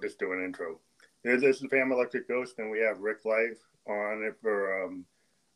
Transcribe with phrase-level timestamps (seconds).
[0.00, 0.78] just do an intro.
[1.24, 3.58] This is Fam Electric Ghost, and we have Rick Life
[3.88, 5.04] on it for um,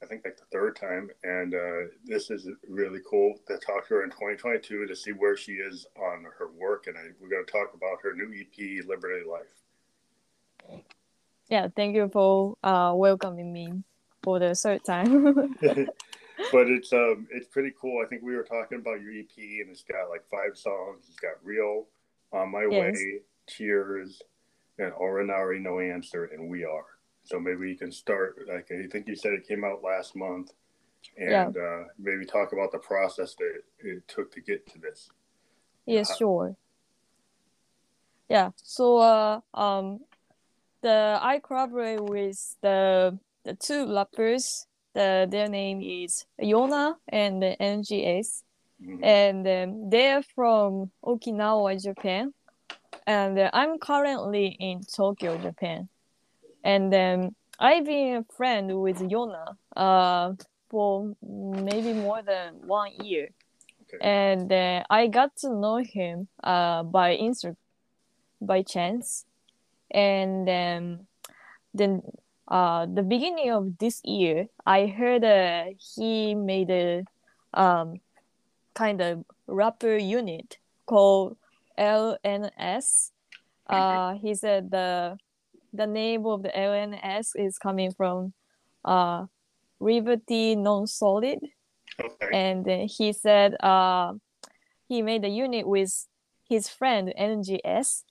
[0.03, 3.95] I think like the third time, and uh, this is really cool to talk to
[3.95, 7.47] her in 2022 to see where she is on her work, and I, we're going
[7.47, 10.83] to talk about her new EP, Liberty Life.
[11.49, 13.85] Yeah, thank you for uh, welcoming me
[14.22, 15.35] for the third time.
[15.61, 18.02] but it's um it's pretty cool.
[18.05, 21.05] I think we were talking about your EP, and it's got like five songs.
[21.09, 21.87] It's got Real,
[22.33, 22.97] On My yes.
[22.97, 24.23] Way, Cheers,
[24.83, 26.84] and Orinari No Answer, and We Are.
[27.25, 28.37] So maybe you can start.
[28.48, 30.52] Like I think you said it came out last month,
[31.16, 31.62] and yeah.
[31.62, 35.10] uh, maybe talk about the process that it took to get to this.
[35.87, 36.57] Yes, uh, sure.
[38.29, 38.51] Yeah.
[38.57, 40.01] So uh, um,
[40.80, 44.66] the I collaborate with the the two rappers.
[44.95, 48.43] The their name is Yona and NGS,
[48.83, 49.02] mm-hmm.
[49.02, 52.35] and um, they're from Okinawa, Japan,
[53.06, 55.88] and uh, I'm currently in Tokyo, Japan
[56.64, 60.34] and then I've been a friend with Yona uh,
[60.68, 63.30] for maybe more than one year.
[63.95, 63.99] Okay.
[64.00, 67.56] And uh, I got to know him uh, by Instagram
[68.40, 69.24] by chance.
[69.90, 71.06] And then,
[71.74, 72.02] then
[72.48, 77.04] uh, the beginning of this year, I heard uh, he made a
[77.54, 78.00] um,
[78.74, 81.36] kind of rapper unit called
[81.83, 83.11] LNS.
[83.66, 85.16] Uh, he said the
[85.72, 88.33] the name of the LNS is coming from
[88.84, 89.27] uh,
[89.80, 91.41] Liberty Non-Solid.
[91.98, 92.30] Okay.
[92.33, 94.12] And he said uh,
[94.89, 96.06] he made a unit with
[96.48, 98.05] his friend NGS,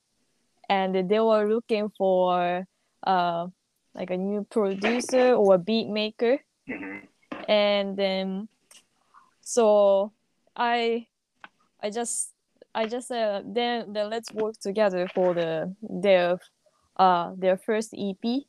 [0.67, 2.65] and they were looking for
[3.05, 3.47] uh,
[3.93, 6.39] like a new producer or a beat maker.
[6.67, 7.05] Mm-hmm.
[7.47, 8.47] And then,
[9.41, 10.11] so
[10.55, 11.07] I,
[11.81, 12.30] I just,
[12.73, 16.39] I just said, then, then let's work together for the their
[16.97, 18.43] uh, their first EP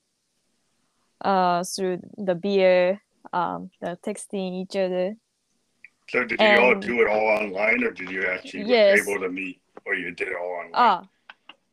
[1.22, 3.00] uh, through the beer,
[3.32, 5.14] um, the texting each other.
[6.08, 9.00] So did you all do it all online, or did you actually yes.
[9.00, 10.72] able to meet, or you did it all online?
[10.74, 11.08] Ah,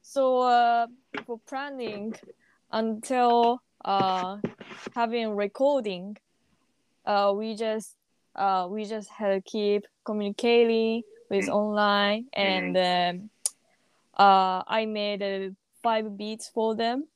[0.02, 0.88] so uh,
[1.26, 2.16] for planning
[2.72, 4.38] until uh,
[4.96, 6.18] having recording,
[7.06, 7.96] uh, we just
[8.36, 11.54] uh, we just had to keep communicating with mm.
[11.54, 13.30] online, and um,
[14.18, 15.52] uh, I made a
[15.82, 17.08] five beats for them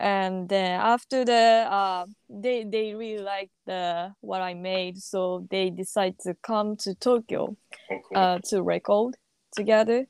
[0.00, 6.18] and after the uh, they they really like the what I made, so they decide
[6.20, 7.54] to come to Tokyo
[7.90, 8.18] oh, cool.
[8.18, 9.16] uh, to record
[9.54, 10.06] together.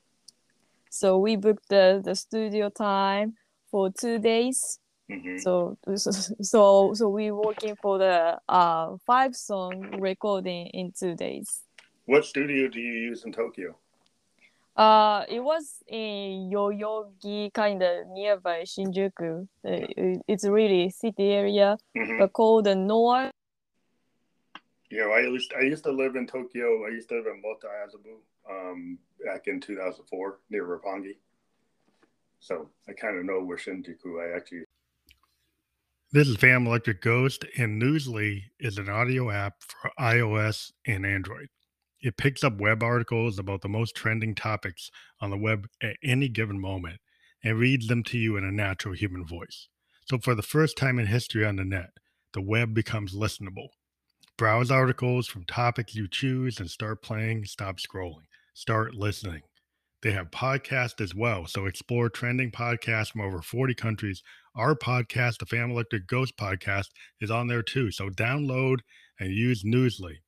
[0.90, 3.34] So we booked the the studio time
[3.70, 4.78] for two days.
[5.10, 5.38] Mm-hmm.
[5.38, 11.62] So, so so we working for the uh, five song recording in two days.
[12.06, 13.76] What studio do you use in Tokyo?
[14.76, 19.46] Uh, it was in Yoyogi, kind of nearby Shinjuku.
[19.62, 22.18] It's really city area, mm-hmm.
[22.18, 23.30] but called the Noir.
[24.90, 26.86] Yeah, I used I used to live in Tokyo.
[26.86, 28.18] I used to live in Moto Azabu
[28.50, 31.16] um, back in 2004 near Roppongi.
[32.40, 34.64] So I kind of know where Shinjuku I actually.
[36.12, 41.48] This is Fam Electric Ghost, and Newsly is an audio app for iOS and Android.
[42.02, 44.90] It picks up web articles about the most trending topics
[45.20, 46.98] on the web at any given moment
[47.44, 49.68] and reads them to you in a natural human voice.
[50.06, 51.90] So, for the first time in history on the net,
[52.32, 53.68] the web becomes listenable.
[54.38, 59.42] Browse articles from topics you choose and start playing, stop scrolling, start listening.
[60.02, 64.22] They have podcasts as well, so explore trending podcasts from over 40 countries.
[64.56, 66.86] Our podcast, the Fam Electric Ghost podcast,
[67.20, 67.90] is on there too.
[67.90, 68.78] So download
[69.18, 70.20] and use Newsly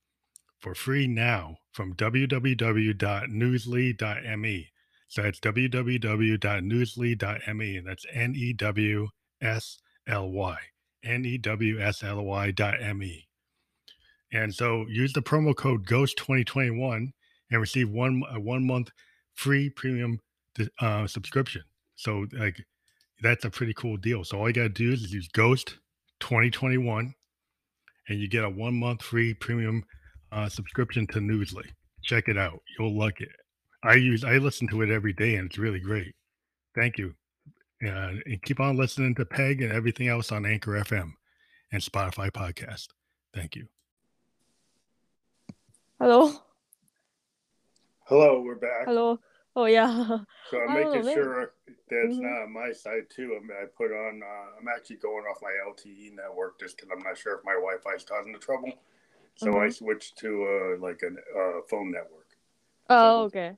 [0.60, 4.68] for free now from www.newsly.me.
[5.08, 9.08] So that's www.newsly.me, and that's N E W
[9.42, 10.56] S L Y,
[11.04, 13.28] N E W S L Y dot M E.
[14.32, 17.12] And so use the promo code GHOST2021
[17.50, 18.90] and receive one a one month
[19.34, 20.20] free premium
[20.80, 21.62] uh, subscription.
[21.96, 22.64] So like
[23.20, 24.24] that's a pretty cool deal.
[24.24, 25.76] So all you gotta do is use Ghost
[26.20, 27.14] 2021
[28.08, 29.84] and you get a one month free premium
[30.32, 31.66] uh, subscription to Newsly.
[32.02, 32.60] Check it out.
[32.78, 33.30] You'll like it.
[33.84, 36.14] I use I listen to it every day and it's really great.
[36.74, 37.14] Thank you.
[37.84, 41.12] Uh, and keep on listening to Peg and everything else on Anchor FM
[41.72, 42.88] and Spotify podcast.
[43.34, 43.66] Thank you.
[45.98, 46.32] Hello.
[48.04, 48.86] Hello, we're back.
[48.86, 49.18] Hello.
[49.54, 50.18] Oh yeah.
[50.50, 52.22] So I'm making oh, sure that's mm-hmm.
[52.22, 53.38] not on my side too.
[53.38, 54.20] I, mean, I put on.
[54.22, 57.54] Uh, I'm actually going off my LTE network just because I'm not sure if my
[57.54, 58.72] Wi-Fi is causing the trouble.
[59.36, 59.60] So mm-hmm.
[59.60, 62.28] I switched to uh, like a uh, phone network.
[62.90, 63.52] Oh, so, okay.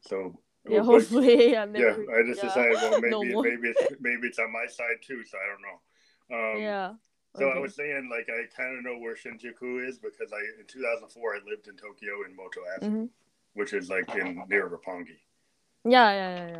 [0.00, 0.38] So
[0.68, 2.48] yeah, but- hopefully, yeah, yeah, never, I just yeah.
[2.48, 3.42] decided, well, maybe more.
[3.42, 6.56] maybe it's maybe it's on my side too, so I don't know.
[6.56, 6.92] Um, yeah.
[7.36, 10.66] So I was saying, like, I kind of know where Shinjuku is because I in
[10.66, 13.08] 2004 I lived in Tokyo in Motoazabu, Mhm.
[13.54, 15.18] which is like in near Roppongi.
[15.84, 16.56] Yeah, yeah, yeah,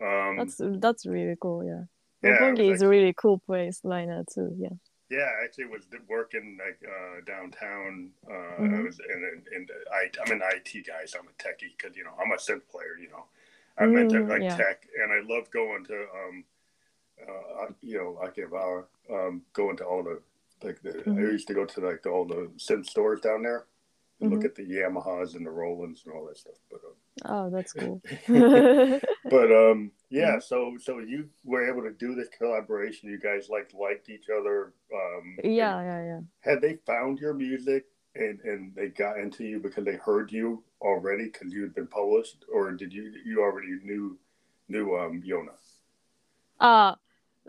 [0.00, 0.28] yeah.
[0.28, 1.64] Um, That's that's really cool.
[1.64, 1.84] Yeah,
[2.22, 4.54] yeah, Roppongi was is a really cool place now too.
[4.58, 4.76] Yeah.
[5.10, 8.10] Yeah, I actually was working like uh, downtown.
[8.28, 8.84] Uh, I Mhm.
[8.84, 11.96] was in, in, in the I, I'm an IT guy, so I'm a techie because
[11.96, 12.96] you know I'm a synth player.
[13.00, 13.24] You know,
[14.00, 14.56] into Mm, like yeah.
[14.56, 16.44] tech, and I love going to um,
[17.22, 20.20] uh, you know Akihabara, um, going to all the
[20.62, 20.90] like the.
[21.16, 21.32] I Mhm.
[21.32, 23.64] used to go to like all the synth stores down there,
[24.20, 24.44] and look Mhm.
[24.44, 26.56] at the Yamahas and the Rolands and all that stuff.
[26.70, 26.94] But um,
[27.24, 28.02] Oh, that's cool.
[29.30, 30.42] but um yeah Mhm.
[30.42, 34.72] so so you were able to do this collaboration you guys like liked each other
[34.94, 36.20] um yeah, yeah, yeah.
[36.40, 40.62] had they found your music and and they got into you because they heard you
[40.80, 44.18] already because you had been published or did you you already knew
[44.68, 45.52] knew um yona
[46.60, 46.94] Uh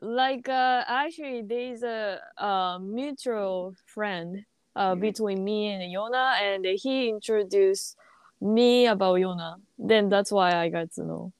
[0.01, 4.45] like uh actually there's a uh mutual friend
[4.75, 5.01] uh Mhm.
[5.01, 7.97] between me and Yona and he introduced
[8.41, 9.59] me about Yona.
[9.77, 11.33] Then that's why I got to know.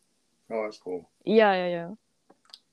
[0.52, 1.90] Oh that's cool Yeah, yeah, yeah.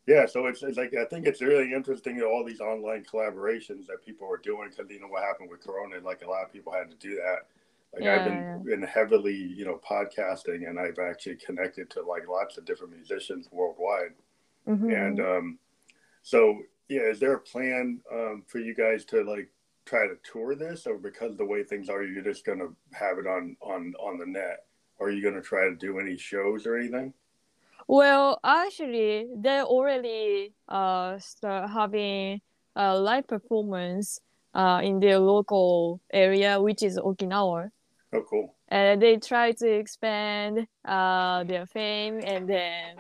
[0.07, 4.05] yeah so it's, it's like i think it's really interesting all these online collaborations that
[4.05, 6.73] people are doing because you know what happened with corona like a lot of people
[6.73, 7.47] had to do that
[7.95, 12.57] like i've been been heavily you know podcasting and i've actually connected to like lots
[12.59, 14.13] of different musicians worldwide
[14.69, 14.93] Mhm.
[15.07, 15.59] And um,
[16.23, 19.49] so, yeah, is there a plan um, for you guys to like
[19.85, 23.29] try to tour this, or because the way things are, you're just gonna have it
[23.29, 24.65] on on on the net?
[24.99, 27.15] Are you gonna try to do any shows or anything?
[27.89, 32.41] Well, actually, they already uh start having
[32.75, 34.21] a live performance
[34.55, 37.71] uh in their local area, which is Okinawa.
[38.13, 38.55] Oh, cool.
[38.69, 42.97] and they try to expand uh, their fame and then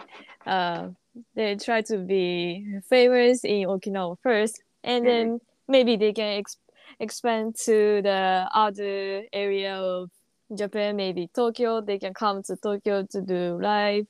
[0.47, 0.89] uh,
[1.35, 6.59] they try to be famous in Okinawa first and then maybe they can ex-
[7.01, 10.11] expand to the other area of
[10.55, 14.07] Japan maybe Tokyo they can come to Tokyo to do live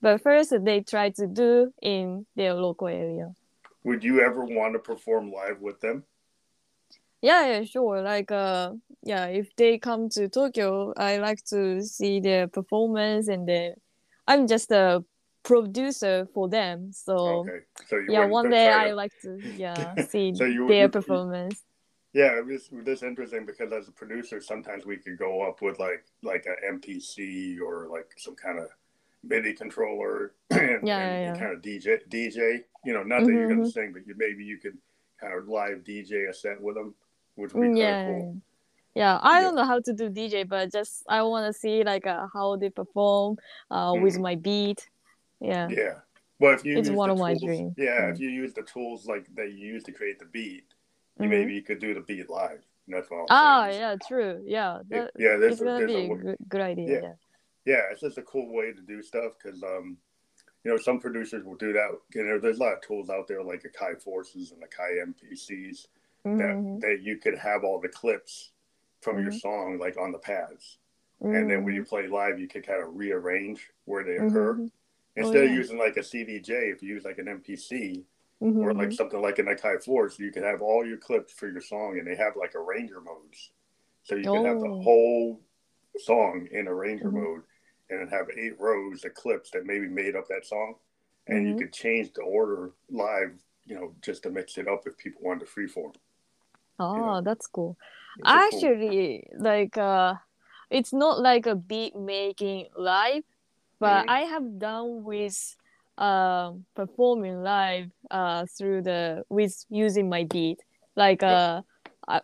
[0.00, 3.34] but first they try to do in their local area
[3.84, 6.04] Would you ever want to perform live with them?
[7.22, 8.00] Yeah, yeah, sure.
[8.02, 13.48] Like, uh, yeah, if they come to Tokyo, I like to see their performance, and
[13.48, 13.74] then
[14.26, 15.02] I'm just a
[15.42, 16.92] producer for them.
[16.92, 20.84] So okay, so yeah, one day to- I like to yeah see So you- their
[20.84, 21.64] you- performance.
[22.14, 25.78] Yeah, it was this interesting because as a producer, sometimes we could go up with
[25.78, 28.68] like like an MPC or like some kind of
[29.24, 31.32] MIDI controller and, Yeah, and, yeah, yeah.
[31.32, 32.60] kind of DJ DJ.
[32.84, 34.78] You know, not that you're Mhm, gonna sing, but you maybe you could
[35.20, 36.94] kind of live DJ a set with them,
[37.34, 38.36] which would be Mm, kind Yeah, cool.
[38.94, 39.18] yeah.
[39.22, 42.26] I don't know how to do DJ, but just I want to see like uh,
[42.32, 43.36] how they perform
[43.70, 44.22] uh with Mhm.
[44.22, 44.88] my beat.
[45.40, 45.68] Yeah.
[45.70, 46.00] Yeah.
[46.40, 47.74] Well, if you It's one of my dreams.
[47.76, 50.64] yeah, if you use the tools like that you use to create the beat,
[51.18, 51.30] you Mhm.
[51.30, 52.62] maybe you could do the beat live.
[52.86, 54.42] That's what I'm Ah, yeah, true.
[54.46, 57.00] Yeah, Yeah, that, yeah, there's it's a, gonna be a, a good, good idea.
[57.02, 57.12] Yeah.
[57.68, 57.82] Yeah.
[57.90, 59.98] it's just a cool way to do stuff because um,
[60.64, 61.90] you know, some producers will do that.
[62.14, 65.86] You know, there's a lot of tools out there like Akai Forces and Akai MPCs
[66.36, 68.52] that Mhm, that you could have all the clips
[69.00, 69.40] from your Mhm.
[69.40, 70.78] song like on the pads,
[71.20, 74.54] and then when you play live, you could kind of rearrange where they occur.
[74.54, 74.70] Mhm,
[75.16, 75.56] Instead of yeah.
[75.56, 78.04] using like a CDJ, if you use like an MPC
[78.40, 81.48] mhm, or like something like an Akai Force, you could have all your clips for
[81.48, 83.50] your song, and they have like arranger modes,
[84.02, 84.82] so you can have the Oh.
[84.82, 85.40] whole
[85.98, 87.14] song in arranger Mhm.
[87.14, 87.42] mode,
[87.90, 90.74] and have eight rows of clips that maybe made up that song,
[91.26, 91.58] and you Mhm.
[91.58, 93.32] could change the order live,
[93.66, 95.94] you know, just to mix it up if people wanted to freeform.
[96.78, 97.20] Oh, know.
[97.22, 97.76] that's cool.
[98.18, 100.14] It's a cool- Actually, like uh,
[100.70, 103.24] it's not like a beat making live,
[103.80, 104.08] but Mhm.
[104.08, 105.56] I have done with
[105.98, 110.60] um performing live uh through the with using my beat.
[110.94, 111.62] Like uh,
[112.06, 112.20] uh,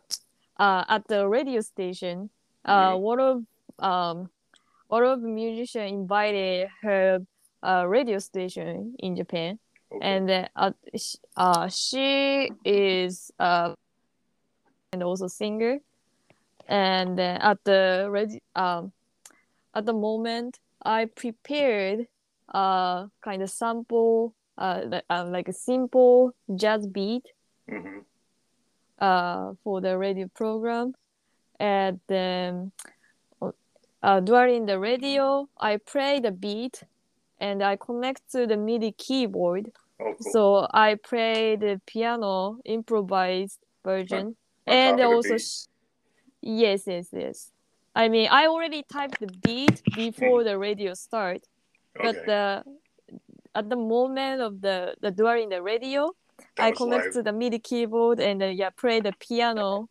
[0.58, 2.30] uh at the radio station,
[2.64, 3.00] uh Mhm.
[3.00, 3.44] one of
[3.80, 4.30] um
[4.94, 7.18] one of musicians invited her
[7.62, 9.58] uh radio station in Japan.
[9.92, 10.06] Okay.
[10.08, 13.74] and then uh, sh- uh, she is uh,
[14.92, 15.78] and also singer.
[16.68, 18.92] And then at the ready um
[19.74, 22.06] at the moment i prepared
[22.54, 27.26] uh kind of sample uh, uh like a simple jazz beat
[27.68, 28.00] hmm
[28.98, 30.94] uh for the radio program.
[31.60, 32.72] And then
[34.04, 36.82] uh, during the radio i play the beat
[37.40, 39.70] and i connect to the midi keyboard
[40.00, 40.32] Oh, cool.
[40.32, 45.66] so I play the piano improvised version, On and top of the also sh-
[46.42, 47.52] yes, yes, yes.
[47.94, 51.42] I mean, I already typed the beat before the radio start,
[51.94, 52.26] but Okay.
[52.26, 52.64] the
[53.54, 56.10] at the moment of the, the during the radio,
[56.56, 57.12] That I connect live.
[57.14, 59.88] to the MIDI keyboard and uh, yeah, play the piano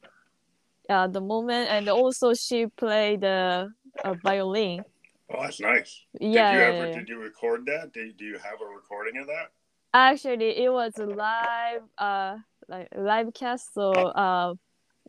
[0.89, 3.69] at the moment, and also she played the
[4.03, 4.83] uh, violin.
[5.29, 6.01] Oh, that's nice.
[6.19, 7.93] Yeah, did you ever did you record that?
[7.93, 9.51] Did, do you have a recording of that?
[9.93, 14.53] Actually, it was a live, uh, like live cast, so uh,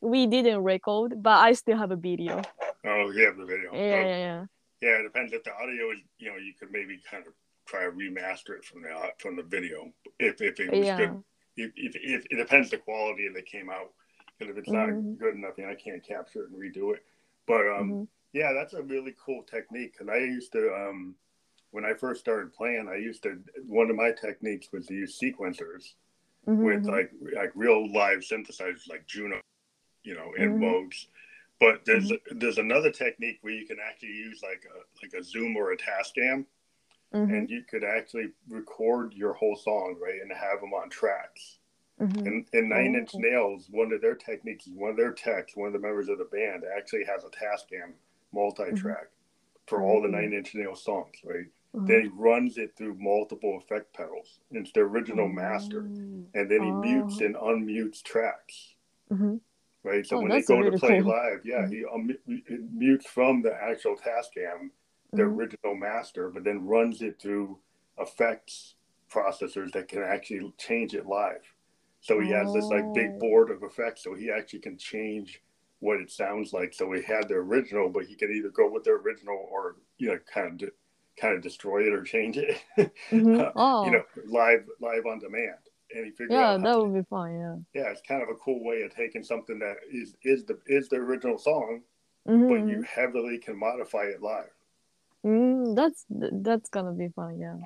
[0.02, 2.42] we didn't record, but I still have a video.
[2.84, 3.72] Oh, you have the video.
[3.72, 4.44] Yeah, Oh, yeah, yeah.
[4.82, 7.32] yeah, it depends if the audio is, you know, you could maybe kind of
[7.66, 10.96] try to remaster it from the from the video if if it was Yeah.
[10.96, 11.16] good.
[11.56, 13.92] If, if, if it depends the quality that came out.
[14.38, 15.18] Because if it's not Mhm.
[15.18, 17.04] good enough, then I can't capture it and redo it.
[17.46, 18.08] But um, Mhm.
[18.34, 19.92] Yeah, that's a really cool technique.
[19.92, 21.14] Because I used to um,
[21.70, 25.18] when I first started playing, I used to one of my techniques was to use
[25.18, 25.94] sequencers.
[26.46, 26.90] Mhm, with mhm.
[26.90, 29.40] like like real live synthesizers like Juno,
[30.02, 30.60] you know, and Mhm.
[30.60, 31.08] Modes.
[31.58, 35.56] But there's there's another technique where you can actually use like a like a Zoom
[35.56, 36.44] or a Tascam,
[37.14, 41.60] Mhm, and you could actually record your whole song right and have them on tracks.
[41.98, 42.26] mhm.
[42.26, 43.20] And, and Nine Inch Oh.
[43.20, 46.24] Nails, one of their techniques one of their techs, one of the members of the
[46.26, 47.94] band actually has a Tascam
[48.34, 49.08] multi-track
[49.66, 50.10] for all the Oh.
[50.10, 51.46] Nine Inch Nails songs, right?
[51.74, 51.86] Mhm.
[51.86, 54.40] Then he runs it through multiple effect pedals.
[54.50, 56.26] It's the original master Oh.
[56.34, 57.24] and then he mutes Oh.
[57.24, 58.74] and unmutes tracks,
[59.10, 59.40] Mhm.
[59.82, 60.06] right?
[60.06, 61.10] So Oh, when they go to play cool.
[61.10, 64.70] live, yeah, he um, it mutes from the actual Tascam,
[65.12, 67.58] the original master, but then runs it through
[67.98, 68.74] effects
[69.08, 71.44] processors that can actually change it live.
[72.00, 73.18] So he has this like big Oh.
[73.20, 75.42] board of effects, so he actually can change
[75.81, 76.73] what it sounds like.
[76.75, 80.09] So we had the original, but he could either go with the original or you
[80.09, 80.71] know kind of
[81.21, 82.61] kind of destroy it or change it,
[83.11, 83.52] Mhm.
[83.57, 85.59] Oh, you know, live live on demand.
[85.95, 87.38] And he figured yeah, that would be fun.
[87.38, 87.83] Yeah.
[87.83, 90.88] yeah, it's kind of a cool way of taking something that is is the is
[90.88, 91.83] the original song,
[92.26, 94.50] Mhm, but you heavily can modify it live.
[95.25, 97.38] Mm, that's that's gonna be fun.
[97.38, 97.57] Yeah.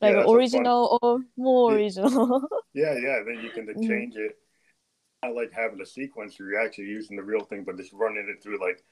[0.00, 1.76] Yeah, Like what's original or more Yeah.
[1.78, 2.48] original.
[2.74, 3.22] Yeah, yeah.
[3.24, 3.86] Then you can Mhm.
[3.88, 4.36] change it.
[5.24, 6.40] I like having a sequencer.
[6.40, 8.82] You're actually using the real thing, but just running it through like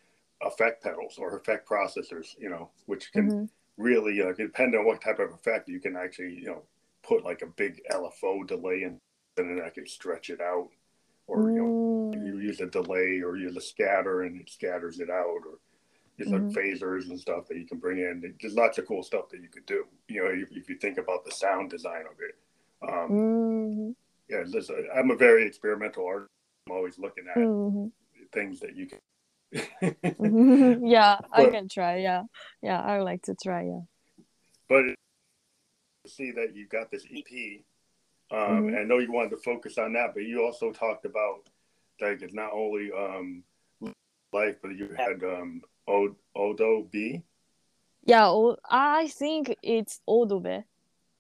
[0.42, 2.36] effect pedals or effect processors.
[2.38, 3.48] You know, which can Mhm.
[3.78, 6.62] really uh, depend on what type of effect you can actually you know
[7.02, 8.98] put like a big LFO delay in,
[9.38, 10.70] and then I can stretch it out,
[11.26, 11.74] or you know
[12.14, 15.58] Mm, you use a delay or use a scatter and it scatters it out or
[16.18, 16.52] there's like Mhm.
[16.52, 19.48] phasers and stuff that you can bring in there's lots of cool stuff that you
[19.48, 22.38] could do you know if, if you think about the sound design of it
[22.88, 23.94] um, mhm,
[24.32, 26.30] yeah listen, i'm a very experimental artist
[26.66, 27.90] i'm always looking at mhm.
[28.32, 28.98] things that you can
[30.84, 31.96] yeah, I can try.
[31.98, 32.22] Yeah,
[32.62, 33.64] yeah, I would like to try.
[33.64, 33.80] Yeah.
[34.68, 34.84] but
[36.06, 37.28] see that you've got this ep
[38.30, 38.68] um, Mhm.
[38.68, 41.48] and i know you wanted to focus on that but you also talked about
[42.00, 43.44] like it's not only um,
[44.32, 47.22] life but you had um, O- odo b
[48.04, 48.32] Yeah,
[48.68, 50.64] I think it's Odo Odobe.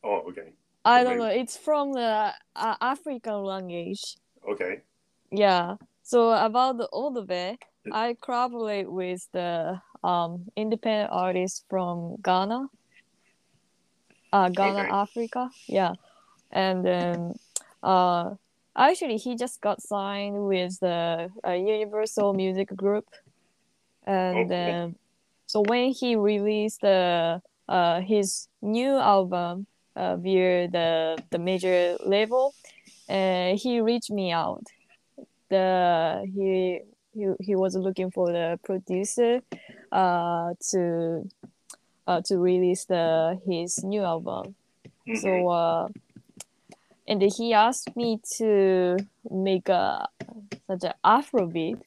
[0.04, 0.52] oh okay
[0.84, 1.26] I don't know.
[1.26, 4.02] It's from the uh, African language.
[4.48, 4.82] okay
[5.30, 5.76] Yeah.
[6.02, 7.56] So about the Odobe,
[7.92, 12.66] I collaborate with the um independent artist from Ghana.
[14.32, 14.90] Uh, Ghana, Okay.
[14.90, 15.50] Africa.
[15.68, 15.92] Yeah,
[16.50, 17.34] and then
[17.82, 18.34] uh,
[18.76, 23.04] actually he just got signed with the uh, Universal Music Group,
[24.06, 24.48] and Okay.
[24.48, 24.96] then
[25.46, 32.54] so when he released the uh his new album uh, via the the major label,
[33.08, 34.64] uh, he reached me out.
[35.48, 36.80] The he
[37.14, 39.40] he he was looking for the producer,
[39.92, 41.28] uh, to
[42.06, 44.54] uh to release the his new album.
[45.06, 45.16] Mhm.
[45.18, 45.88] So uh,
[47.06, 48.96] and he asked me to
[49.30, 50.08] make a
[50.66, 51.80] such an Afrobeat,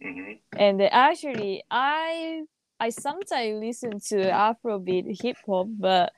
[0.00, 0.38] Mhm.
[0.56, 2.42] and actually I
[2.80, 6.12] I sometimes listen to Afrobeat hip hop, but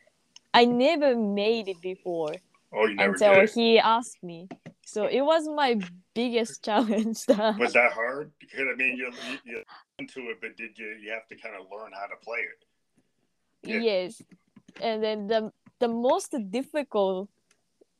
[0.54, 2.34] I never made it before
[2.72, 3.50] Oh, you never until did.
[3.50, 4.48] he asked me.
[4.84, 5.80] So it was my
[6.14, 7.24] biggest challenge.
[7.26, 8.32] that- Was that hard?
[8.40, 9.10] Because I mean, you
[9.44, 9.62] you,
[9.98, 12.64] into it, but did you you have to kind of learn how to play it?
[13.62, 13.78] Yeah.
[13.80, 14.22] Yes.
[14.80, 17.28] And then the the most difficult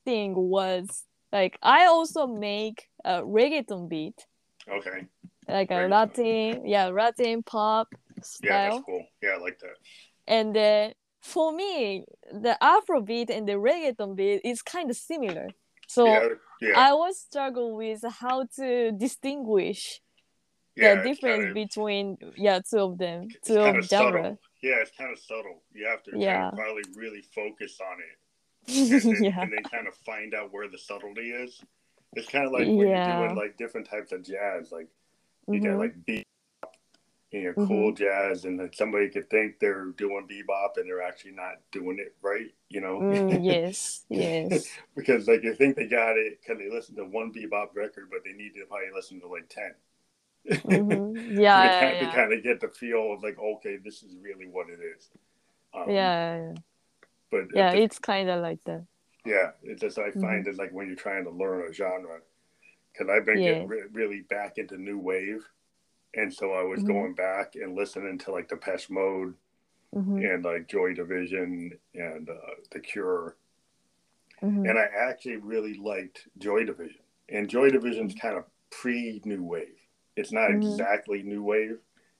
[0.04, 4.26] thing was like I also make a reggaeton beat,
[4.68, 5.06] Okay.
[5.48, 5.90] like a Reggaeton.
[5.90, 7.88] Latin, yeah, Latin pop
[8.22, 8.50] style.
[8.50, 9.04] Yeah, that's cool.
[9.22, 9.76] Yeah, I like that.
[10.26, 15.48] And then for me, the Afro beat and the reggaeton beat is kind of similar.
[15.86, 16.28] So yeah,
[16.60, 20.00] yeah, I was struggle with how to distinguish
[20.76, 20.96] yeah.
[20.96, 23.84] the difference between yeah two of them, two of genre.
[23.86, 24.38] subtle.
[24.62, 25.62] Yeah, it's kind of subtle.
[25.72, 26.48] You have to kind Yeah.
[26.48, 28.16] of probably really focus on it,
[29.02, 29.40] and then, yeah.
[29.42, 31.60] and then kind of find out where the subtlety is.
[32.14, 33.18] It's kind of like when Yeah.
[33.18, 34.88] you're doing like different types of jazz, like
[35.48, 35.64] you Mhm.
[35.64, 36.26] got like beat,
[37.30, 41.32] you know, cool jazz, and that somebody could think they're doing bebop and they're actually
[41.32, 42.54] not doing it right.
[42.70, 43.00] You know?
[43.00, 44.68] Mm, yes, yes.
[44.96, 48.20] because like you think they got it because they listened to one bebop record, but
[48.24, 49.74] they need to probably listen to like 10
[50.64, 51.16] Mm-hmm.
[51.38, 52.00] Yeah, to, yeah, kind, yeah.
[52.00, 55.10] to kind of get the feel of like, okay, this is really what it is.
[55.74, 56.54] Um, yeah, yeah,
[57.30, 57.72] but yeah.
[57.72, 58.86] the- It's kind of like that.
[59.24, 60.48] yeah, it's just I find Mm-hmm.
[60.48, 62.20] it like when you're trying to learn a genre,
[62.92, 63.52] because I've been Yeah.
[63.52, 65.46] getting re- really back into new wave,
[66.14, 66.84] and so I was Mhm.
[66.84, 69.34] going back and listening to like Depeche Mode
[69.94, 72.34] hmm and like Joy Division and uh,
[72.72, 73.36] The Cure,
[74.40, 77.02] hmm and I actually really liked Joy Division.
[77.28, 78.18] And Joy Division's Mm-hmm.
[78.20, 79.78] kind of pre new wave.
[80.16, 80.52] It's not Mhm.
[80.52, 81.78] exactly new wave.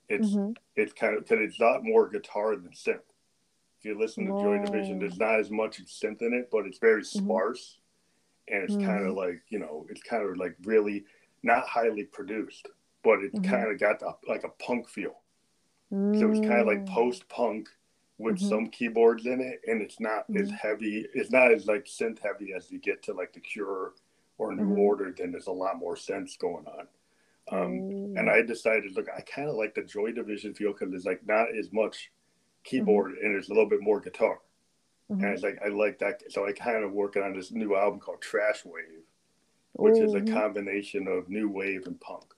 [0.09, 3.01] It's hmm it's kind of because it's a lot more guitar than synth.
[3.79, 6.79] If you listen to Joy Division, there's not as much synth in it, but it's
[6.79, 7.79] very sparse,
[8.49, 11.05] and it's kind of like you know, it's kind of like really
[11.43, 12.69] not highly produced,
[13.03, 13.45] but it's Mhm.
[13.51, 15.23] kind of got the, like a punk feel.
[16.15, 16.87] So it's kind of like Mm.
[16.87, 17.69] post punk
[18.19, 18.41] with Mhm.
[18.41, 20.59] some keyboards in it, and it's not as Mhm.
[20.59, 21.07] heavy.
[21.15, 23.95] It's not as like synth heavy as you get to like the Cure
[24.39, 24.79] or New Mhm.
[24.79, 25.13] Order.
[25.13, 26.89] Then there's a lot more synths going on.
[27.51, 28.19] Um, Mm.
[28.19, 31.25] and I decided, look, I kind of like the Joy Division feel because there's like
[31.27, 32.13] not as much
[32.65, 34.41] keyboard and there's a little bit more guitar.
[35.11, 35.33] And Mhm.
[35.35, 38.21] it's like I like that, so I kind of working on this new album called
[38.21, 39.07] Trash Wave,
[39.73, 40.27] which is a Mhm.
[40.27, 42.35] combination of new wave and punk.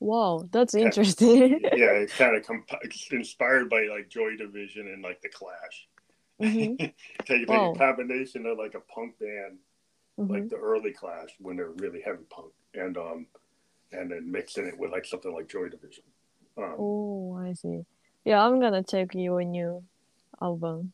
[0.00, 1.60] Wow, that's interesting.
[1.62, 1.68] yeah,
[2.02, 2.70] it's kind of comp-
[3.10, 5.88] inspired by like Joy Division and like the Clash.
[6.40, 6.92] Mhm.
[7.24, 7.72] Take, Wow.
[7.72, 9.58] a combination of like a punk band,
[10.18, 10.30] Mhm.
[10.30, 13.26] like the early Clash when they're really heavy punk, and um,
[13.92, 16.04] and then mixing it with like something like Joy Division.
[16.56, 17.84] Um, Oh, I see.
[18.24, 19.82] Yeah, I'm gonna check your new
[20.40, 20.92] album.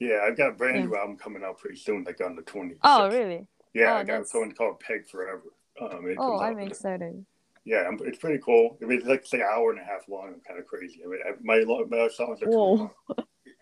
[0.00, 0.84] Yeah, I've got a brand Yeah.
[0.86, 2.78] new album coming out pretty soon, like on the 26th.
[2.82, 3.46] Oh, really?
[3.72, 5.44] Yeah, Oh, I got that's- something called Peg Forever.
[5.80, 7.24] Um, Oh, I'm excited.
[7.64, 8.76] Yeah, it's pretty cool.
[8.82, 10.28] I mean, it's like, it's like an hour and a half long.
[10.34, 11.00] I'm kind of crazy.
[11.04, 12.74] I mean, my my songs are too Whoa.
[12.74, 12.90] long.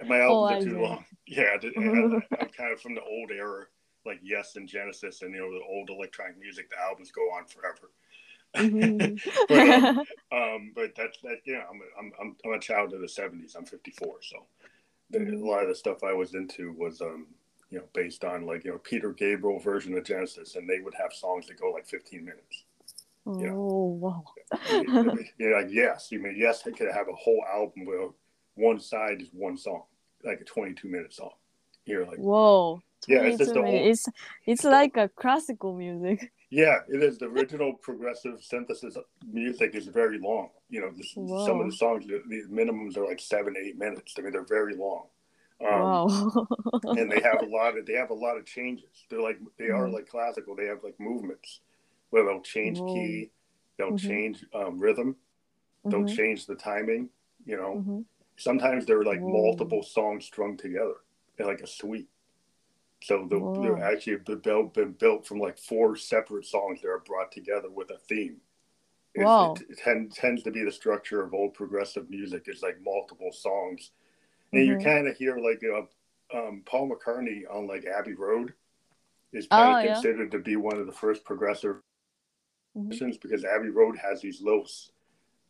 [0.08, 1.04] My Oh, albums I are too long.
[1.26, 3.66] Yeah, I'm kind of from the old era,
[4.06, 6.70] like Yes and Genesis, and you know the old electronic music.
[6.70, 7.90] The albums go on forever.
[8.56, 9.20] Mhm.
[10.30, 11.38] But, um, but that's that.
[11.44, 13.54] Yeah, I'm a, I'm I'm I'm a child of the '70s.
[13.54, 14.46] I'm 54, so
[15.12, 15.42] Mhm.
[15.42, 17.26] a lot of the stuff I was into was um
[17.70, 20.94] you know based on like you know Peter Gabriel version of Genesis, and they would
[20.94, 22.64] have songs that go like 15 minutes.
[23.26, 23.52] Yeah.
[23.52, 24.24] Oh, wow.
[25.38, 28.08] You're like yes, you mean yes, I could have a whole album where
[28.54, 29.84] one side is one song,
[30.24, 31.32] like a 22 minute song.
[31.84, 32.82] You're like Whoa.
[33.06, 34.08] yeah, it's just the 22 old, minutes.
[34.08, 36.32] It's it's like a classical music.
[36.52, 37.16] Yeah, it is.
[37.16, 40.48] The original progressive synthesis music is very long.
[40.68, 44.14] You know, this, some of the songs, the, the minimums are like seven, eight minutes.
[44.18, 45.04] I mean, they're very long.
[45.64, 46.46] Um, wow.
[46.98, 48.88] and they have a lot of they have a lot of changes.
[49.08, 49.92] They're like they are Mhm.
[49.94, 50.56] like classical.
[50.56, 51.60] They have like movements
[52.10, 52.86] where they'll change Whoa.
[52.86, 53.30] key,
[53.78, 55.16] they'll change um, rhythm,
[55.90, 57.10] they'll Mhm, change the timing.
[57.44, 58.04] You know, mhm.
[58.36, 60.96] sometimes they're like multiple songs strung together.
[61.36, 62.08] They're like a suite.
[63.02, 67.00] So they're, they're actually been built, been built from like four separate songs that are
[67.00, 68.40] brought together with a theme.
[69.16, 69.54] Wow.
[69.68, 72.44] It, tend, tends to be the structure of old progressive music.
[72.46, 73.92] It's like multiple songs.
[74.54, 74.82] And you Mhm.
[74.84, 78.54] kind of hear like uh, um, Paul McCartney on like Abbey Road
[79.32, 79.80] is Oh, kind of yeah.
[79.80, 81.76] considered to be one of the first progressive
[82.88, 83.20] Mhm.
[83.20, 84.66] because Abbey Road has these little,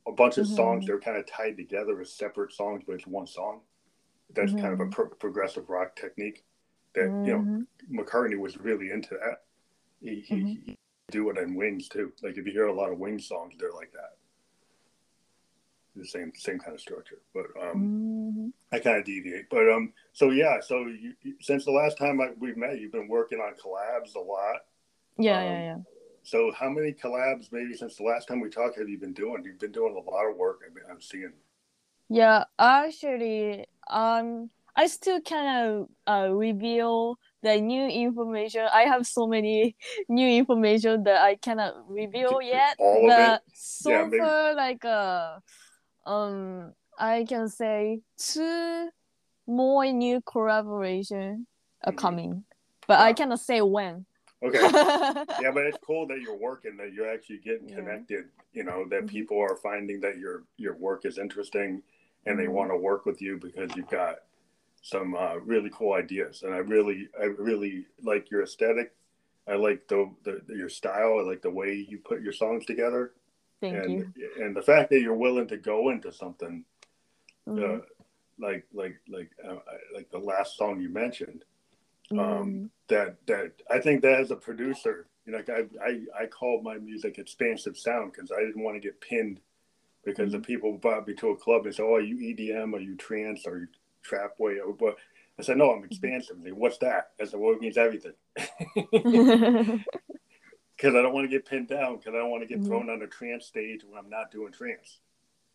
[0.06, 0.56] a bunch of Mhm.
[0.56, 3.62] songs that are kind of tied together as separate songs, but it's one song.
[4.34, 4.92] That's kind of a Mhm.
[4.92, 6.44] pro- progressive rock technique
[6.94, 7.66] that you know Mhm.
[7.90, 9.44] McCartney was really into that.
[10.00, 10.64] He, he, Mhm.
[10.64, 10.78] he
[11.10, 12.12] do it in Wings too.
[12.22, 14.16] Like if you hear a lot of Wings songs, they're like that.
[15.96, 18.06] The same same kind of structure, but um.
[18.72, 19.50] I kind of deviate.
[19.50, 23.08] But um, so yeah, so you, since the last time I, we met, you've been
[23.08, 24.64] working on collabs a lot.
[25.18, 25.76] Yeah, Um, yeah, yeah.
[26.22, 29.42] So how many collabs, maybe since the last time we talked, have you been doing?
[29.44, 30.60] You've been doing a lot of work.
[30.66, 31.32] I've been, I'm seeing.
[32.08, 38.66] Yeah, actually, um, I still kind of uh, reveal the new information.
[38.72, 39.76] I have so many
[40.08, 42.76] new information that I cannot reveal yet.
[42.78, 43.52] All of but it?
[43.54, 45.38] so Yeah, far, like uh,
[46.06, 48.90] um, I can say two
[49.46, 51.46] more new collaboration
[51.84, 51.96] are Mhm.
[51.98, 52.44] coming,
[52.86, 54.06] but I cannot say when.
[54.42, 54.58] Okay.
[55.40, 57.76] yeah, but it's cool that you're working, that you're actually getting Yeah.
[57.76, 58.24] connected.
[58.52, 59.08] You know that Mhm.
[59.08, 61.82] people are finding that your your work is interesting,
[62.26, 62.52] and they Mhm.
[62.52, 64.20] want to work with you because you've got
[64.82, 66.42] some uh, really cool ideas.
[66.42, 68.94] And I really, I really like your aesthetic.
[69.46, 71.18] I like the, the your style.
[71.18, 73.12] I like the way you put your songs together,
[73.60, 74.30] Thank and you.
[74.44, 76.64] and the fact that you're willing to go into something
[77.46, 77.80] Mhm.
[77.80, 77.84] uh,
[78.38, 79.56] like like like uh,
[79.94, 81.44] like the last song you mentioned
[82.12, 82.70] um, Mhm.
[82.88, 86.64] that that I think that as a producer, you know, like I I, I called
[86.64, 89.40] my music expansive sound because I didn't want to get pinned
[90.04, 92.74] because the people brought me to a club and said, "Oh, are you EDM?
[92.74, 93.46] Are you trance?
[93.46, 93.68] Are you
[94.02, 94.96] trap way?" But
[95.38, 97.10] I said, "No, I'm expansive." Like, What's that?
[97.20, 98.14] I said, "Well, it means everything."
[100.76, 101.98] Because I don't want to get pinned down.
[101.98, 102.66] Because I don't want to get Mhm.
[102.66, 105.00] thrown on a trance stage when I'm not doing trance.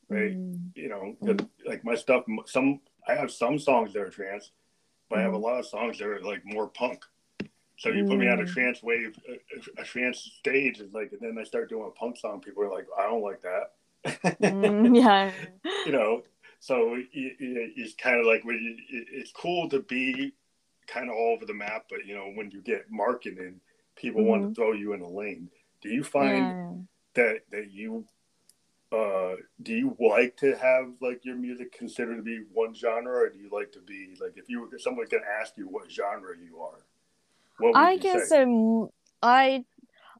[0.07, 0.37] Right?
[0.37, 0.69] Mm.
[0.75, 1.17] You know,
[1.65, 2.25] like my stuff.
[2.45, 4.51] Some I have some songs that are trance,
[5.09, 5.41] but I have a Mhm.
[5.41, 7.03] lot of songs that are like more punk.
[7.77, 8.47] So you put me on a Mm.
[8.47, 12.17] trance wave, a, a trance stage, is like, and then I start doing a punk
[12.17, 12.41] song.
[12.41, 13.73] People are like, I don't like that.
[14.41, 15.31] Mm, yeah.
[15.85, 16.23] you know,
[16.59, 20.33] so it, it, it's kind of like when you, it, it's cool to be
[20.87, 23.59] kind of all over the map, but you know, when you get marketed,
[23.95, 25.49] people want to throw you in a lane.
[25.81, 26.77] Do you find yeah.
[27.15, 28.05] that that you
[28.95, 33.29] uh do you like to have like your music considered to be one genre or
[33.29, 36.35] do you like to be like if you were someone can ask you what genre
[36.37, 36.85] you are
[37.57, 38.45] what I can say?
[39.21, 39.65] I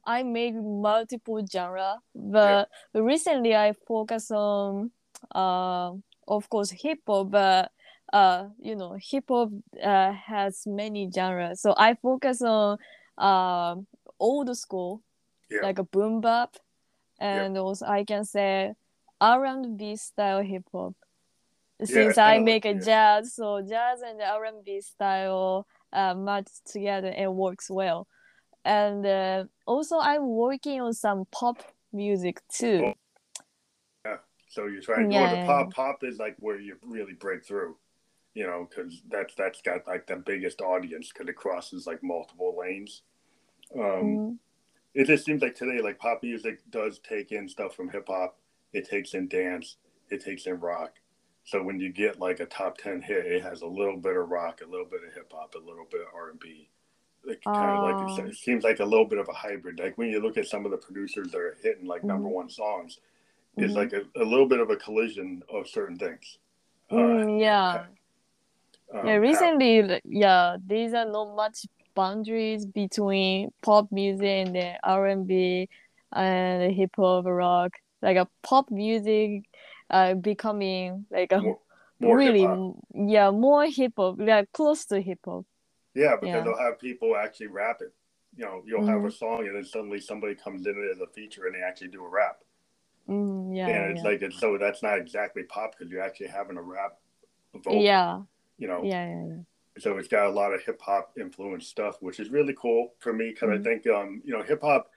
[0.04, 4.90] I make multiple genre, but recently I focus on
[5.34, 5.92] uh
[6.28, 7.72] of course hip hop, but
[8.12, 9.50] uh you know hip hop
[9.82, 12.78] uh, has many genres, so I focus on
[13.18, 13.76] uh,
[14.20, 15.02] old school
[15.50, 15.60] yeah.
[15.62, 16.56] like a boom bap,
[17.18, 18.72] and also I can say
[19.20, 20.94] R and B style hip hop.
[21.82, 22.84] Since it's I kinda make like- a yeah.
[22.84, 28.06] jazz, so jazz and R and B style uh, match together and works well.
[28.64, 32.94] And uh, also, I'm working on some pop music too.
[34.04, 34.16] Yeah,
[34.48, 37.76] so you're trying Yeah, well the pop pop is like where you really break through
[38.34, 42.56] you know because that's that's got like the biggest audience because it crosses like multiple
[42.58, 43.02] lanes
[43.74, 44.38] um Mm,
[44.96, 48.38] it just seems like today like pop music does take in stuff from hip hop
[48.72, 49.76] it takes in dance
[50.10, 50.94] it takes in rock
[51.44, 54.28] so when you get like a top 10 hit it has a little bit of
[54.30, 56.68] rock a little bit of hip hop a little bit of r&b
[57.26, 60.08] like kind of like it seems like a little bit of a hybrid like when
[60.08, 62.32] you look at some of the producers that are hitting like number Mhm.
[62.32, 62.98] one songs
[63.58, 63.76] it's Mhm.
[63.76, 66.38] like a, a little bit of a collision of certain things
[66.90, 67.84] uh, mm, yeah.
[68.94, 75.06] um, yeah, recently, yeah, these are not much boundaries between pop music and the R
[75.08, 75.68] and B
[76.12, 77.72] and hip hop rock.
[78.02, 79.44] Like a pop music,
[79.90, 81.58] uh, becoming like a more,
[82.00, 82.76] more really, hip-hop.
[82.94, 85.46] yeah, more hip hop, like close to hip hop.
[85.94, 86.44] Yeah, because Yeah.
[86.44, 87.94] they'll have people actually rap it.
[88.36, 89.06] You know, you'll have Mm-hmm.
[89.06, 92.04] a song and then suddenly somebody comes in as a feature and they actually do
[92.04, 92.38] a rap.
[93.08, 96.28] Mm, yeah, and it's yeah, like, it's, so that's not exactly pop because you're actually
[96.28, 96.98] having a rap
[97.54, 98.20] vocal, yeah,
[98.58, 98.82] you know.
[98.84, 99.42] yeah, yeah, yeah.
[99.78, 103.12] So it's got a lot of hip hop influenced stuff, which is really cool for
[103.12, 103.60] me because Mhm.
[103.60, 104.90] I think, um, you know, hip hop,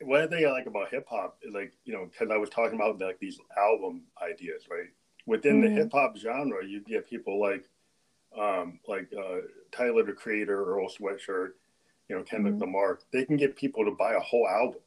[0.00, 2.76] one thing I like about hip hop is like, you know, because I was talking
[2.76, 4.88] about like these album ideas, right?
[5.26, 5.74] Within the Mhm.
[5.74, 7.68] hip hop genre, you get people like,
[8.38, 9.40] um, like uh,
[9.72, 11.52] Tyler the Creator, Earl Sweatshirt,
[12.08, 12.60] you know, Kendrick Mhm.
[12.60, 13.00] Lamar.
[13.12, 14.80] They can get people to buy a whole album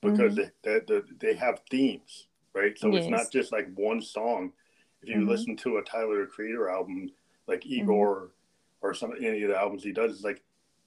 [0.00, 2.78] because they, they, they, they have themes, right?
[2.78, 4.52] So it's not just like one song.
[5.02, 5.28] If you Mhm.
[5.28, 7.10] listen to a Tyler the Creator album,
[7.46, 7.80] like Mm-hmm.
[7.82, 8.30] Igor
[8.80, 10.42] or some any of the albums he does, is like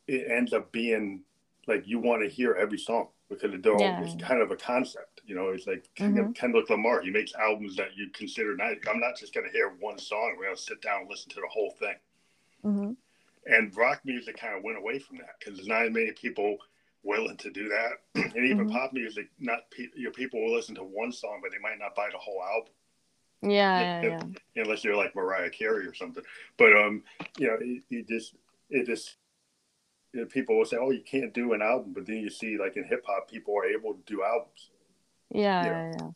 [0.07, 1.21] it ends up being
[1.67, 4.01] like you want to hear every song because all, Yeah.
[4.01, 5.21] it's kind of a concept.
[5.25, 6.33] You know, it's like Mhm.
[6.33, 7.01] Kendrick Lamar.
[7.01, 8.77] He makes albums that you consider nice.
[8.89, 10.33] I'm not just going to hear one song.
[10.37, 11.95] We're going to sit down and listen to the whole thing.
[12.63, 12.93] hmm
[13.45, 16.57] And rock music kind of went away from that because there's not many people
[17.03, 18.01] willing to do that.
[18.35, 18.71] and even Mhm.
[18.71, 21.77] pop music, not pe- you know, people will listen to one song, but they might
[21.77, 22.73] not buy the whole album
[23.41, 24.23] Yeah, yeah, Yeah.
[24.55, 26.23] unless you're like Mariah Carey or something.
[26.57, 27.03] But um,
[27.37, 28.35] you know, it, it just
[28.69, 29.17] it just
[30.13, 32.57] you know, people will say, "Oh, you can't do an album," but then you see
[32.57, 34.71] like in hip hop, people are able to do albums.
[35.59, 36.11] Yeah, Yeah.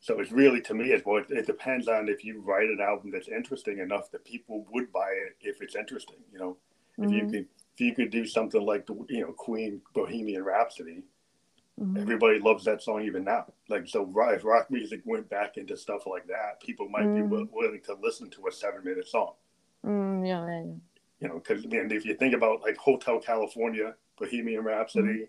[0.00, 2.80] So it's really to me, it's well, it, it depends on if you write an
[2.80, 6.16] album that's interesting enough that people would buy it if it's interesting.
[6.32, 6.56] You know,
[7.02, 10.42] if you Mhm, could if you could do something like the you know Queen Bohemian
[10.44, 11.02] Rhapsody,
[11.80, 12.00] mhm.
[12.00, 13.52] everybody loves that song even now.
[13.68, 17.30] Like so, if rock music went back into stuff like that, people might be Mhm.
[17.30, 19.34] wi- willing to listen to a seven minute song.
[19.84, 20.64] Mm, yeah.
[21.20, 25.28] You know, because man, if you think about like Hotel California, Bohemian Rhapsody,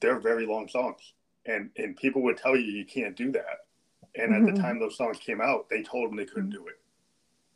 [0.00, 1.14] they're very long songs,
[1.46, 3.66] and and people would tell you you can't do that.
[4.14, 4.54] And at Mhm.
[4.54, 6.80] the time those songs came out, they told them they couldn't do it,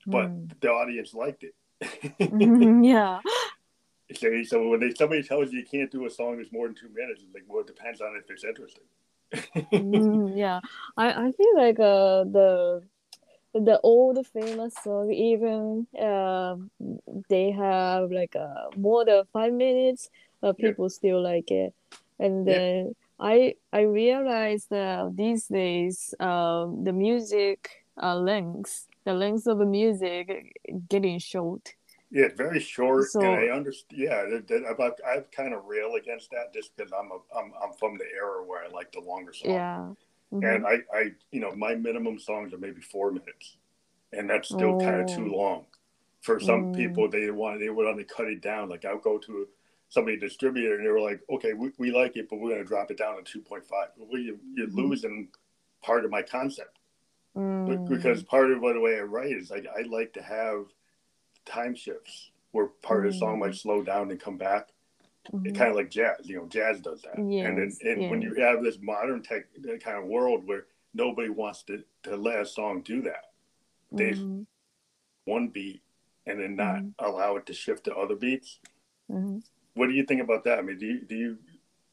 [0.07, 0.61] but Mm.
[0.61, 1.55] the audience liked it.
[2.19, 3.21] Mhm, yeah.
[4.14, 6.75] so, so when they, somebody tells you you can't do a song that's more than
[6.77, 8.85] two minutes, it's like, well, it depends on if it's interesting.
[9.77, 10.61] Mm, yeah.
[10.96, 12.83] I, I feel like uh the
[13.55, 16.70] the old famous song even um
[17.29, 20.09] they have like uh more than five minutes
[20.42, 20.70] uh, Yeah.
[20.70, 21.75] people still like it
[22.18, 22.61] and Yeah.
[22.62, 27.70] then I I realized that these days um the music
[28.03, 30.53] uh length the length of the music
[30.88, 31.75] getting short
[32.11, 34.01] Yeah, very short, So- and I understand.
[34.01, 37.53] Yeah, that, that, about I kind of rail against that just because I'm a I'm
[37.62, 39.53] I'm from the era where I like the longer songs.
[39.53, 39.92] yeah
[40.33, 40.55] Mhm.
[40.55, 43.57] and I, I, you know, my minimum songs are maybe four minutes,
[44.12, 45.37] and that's still kind of too Oh.
[45.38, 45.66] long.
[46.20, 46.77] For some Mm.
[46.77, 48.68] people, they want they would want to cut it down.
[48.68, 49.49] Like I'll go to
[49.88, 52.68] somebody distributor, and they were like, "Okay, we, we like it, but we're going to
[52.68, 53.88] drop it down to two point five.
[53.96, 54.75] Well, you, you're Mhm.
[54.75, 55.29] losing
[55.81, 56.79] part of my concept
[57.37, 57.88] Mm.
[57.88, 60.66] because part of the way I write is like I like to have
[61.46, 63.40] time shifts where part of the song Mm.
[63.40, 64.70] might slow down and come back
[65.33, 65.55] Mhm.
[65.55, 66.29] kind of like jazz.
[66.29, 67.16] You know, jazz does that.
[67.46, 69.46] and then, Yes, and when you have this modern tech
[69.83, 73.33] kind of world where nobody wants to, to let a song do that,
[73.92, 74.46] they Mhm.
[75.24, 75.83] one beat
[76.26, 76.94] and then not Mhm.
[76.98, 78.59] allow it to shift to other beats.
[79.11, 79.42] Mhm.
[79.74, 80.59] What do you think about that?
[80.59, 81.38] I mean, do you do you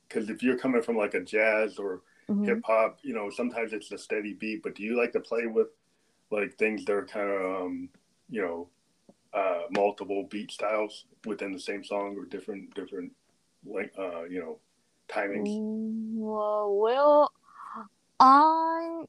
[0.08, 2.46] because if you're coming from like a jazz or Mhm.
[2.46, 5.46] hip hop, you know, sometimes it's a steady beat, but do you like to play
[5.48, 5.68] with
[6.32, 7.90] like things that are kind of um,
[8.30, 8.70] you know
[9.38, 13.12] uh, multiple beat styles within the same song or different different
[13.66, 14.58] like uh, you know
[15.08, 15.48] timings?
[15.48, 17.32] Mm, well, well,
[18.20, 19.04] I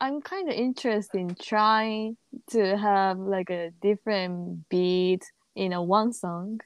[0.00, 2.16] I'm kind of interested in trying
[2.50, 6.60] to have like a different beat in a one song,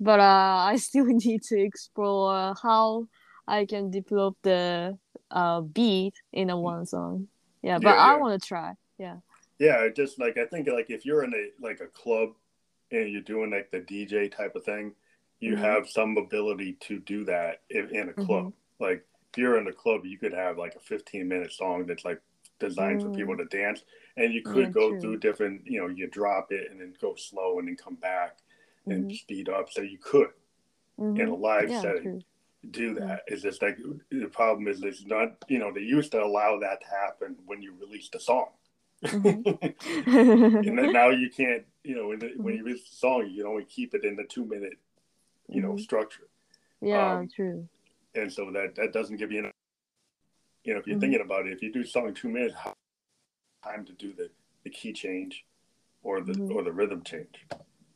[0.00, 3.06] but uh, I still need to explore how
[3.46, 4.98] I can develop the
[5.30, 7.28] uh beat in a one song.
[7.62, 8.72] Yeah, but Yeah, I want to try.
[8.98, 9.16] Yeah.
[9.58, 12.30] Yeah, just like I think like if you're in a like a club
[12.90, 14.94] and you're doing like the DJ type of thing,
[15.40, 15.60] you Mhm.
[15.60, 18.52] have some ability to do that in, in a club.
[18.80, 22.04] Like if you're in a club, you could have like a 15 minute song that's
[22.04, 22.20] like
[22.58, 23.16] designed for Mm.
[23.16, 23.84] people to dance,
[24.16, 25.00] and you could Yeah, go true.
[25.00, 25.66] through different.
[25.66, 28.38] You know, you drop it and then go slow and then come back
[28.88, 29.16] and Mhm.
[29.16, 29.70] speed up.
[29.70, 30.30] So you could
[30.98, 31.40] in a Mhm.
[31.40, 32.22] live Yeah, setting true.
[32.70, 33.20] do that.
[33.28, 33.78] It's just like
[34.10, 35.36] the problem is it's not.
[35.48, 38.48] You know, they used to allow that to happen when you released a song.
[39.04, 39.44] Mhm.
[40.66, 42.48] and then now you can't you know when, Mm-hmm.
[42.50, 44.78] you release the song you can only keep it in the two minute
[45.48, 45.80] you know Mhm.
[45.80, 46.28] structure
[46.82, 47.66] yeah, um, true.
[48.14, 49.52] and so that that doesn't give you enough
[50.64, 51.00] you know if you're Mhm.
[51.00, 52.74] thinking about it if you do song two minutes how
[53.64, 54.30] time to do the
[54.64, 55.44] the key change
[56.02, 56.54] or the Mhm.
[56.54, 57.46] or the rhythm change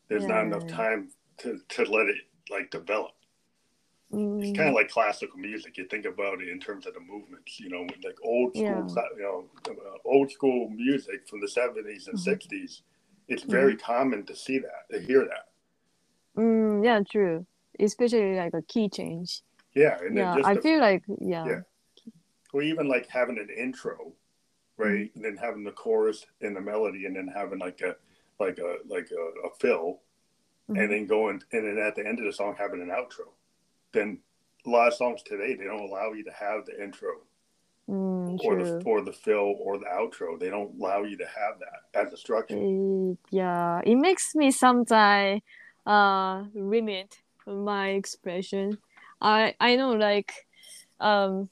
[0.09, 3.13] there's not enough time to to let it like develop
[4.41, 7.61] it's kind of like classical music you think about it in terms of the movements
[7.61, 9.03] you know like old school Yeah.
[9.17, 12.25] you know uh, old school music from the 70s and Mhm.
[12.25, 12.83] 60s
[13.33, 15.49] it's very common to see that to hear that
[16.37, 17.47] mm, yeah, true.
[17.81, 19.43] Especially like a key change.
[19.75, 21.47] Yeah, and Yeah, I feel like yeah.
[21.47, 21.61] Yeah.
[22.53, 24.13] or even like having an intro,
[24.77, 25.09] right?
[25.09, 25.17] Mm-hmm.
[25.17, 27.97] And then having the chorus and the melody, and then having like a
[28.39, 30.01] like a like a, a fill,
[30.69, 30.79] Mhm.
[30.81, 33.29] and then going and then at the end of the song having an outro.
[33.93, 34.19] Then
[34.67, 37.13] a lot of songs today they don't allow you to have the intro
[37.89, 38.65] Mm, or true.
[38.65, 40.39] the or the fill or the outro.
[40.39, 42.57] They don't allow you to have that as a structure.
[42.57, 45.43] It, yeah, it makes me sometimes
[45.87, 48.79] uh limit my expression.
[49.21, 50.33] I I know like
[51.01, 51.49] um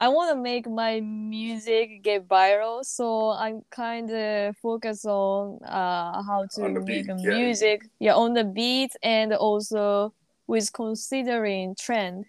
[0.00, 6.22] I want to make my music get viral, so I'm kind of focused on uh
[6.22, 7.38] how to make beat, yeah.
[7.38, 10.14] music yeah on the beat and also
[10.46, 12.24] with considering trend.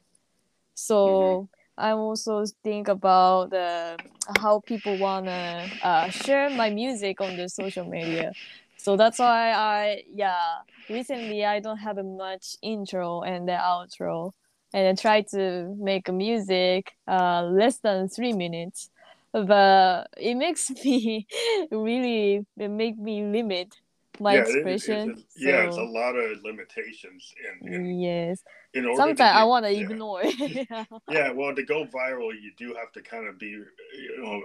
[0.75, 1.60] So Mm-hmm.
[1.81, 3.97] I also think about uh,
[4.41, 8.33] how people wanna uh, share my music on the social media.
[8.77, 14.31] So that's why I yeah recently I don't have much intro and the outro,
[14.73, 18.89] and I try to make music uh, less than three minutes,
[19.33, 21.27] but it makes me
[21.71, 23.75] really it make me limit
[24.21, 25.09] my yeah, it- it's- expression.
[25.11, 28.95] it's- yeah, it's a lot of limitations in in, yes, in order.
[28.97, 29.81] sometimes I want to yeah.
[29.81, 30.67] ignore it.
[30.69, 30.85] yeah.
[31.09, 34.43] Yeah, well, to go viral, you do have to kind of be, you know,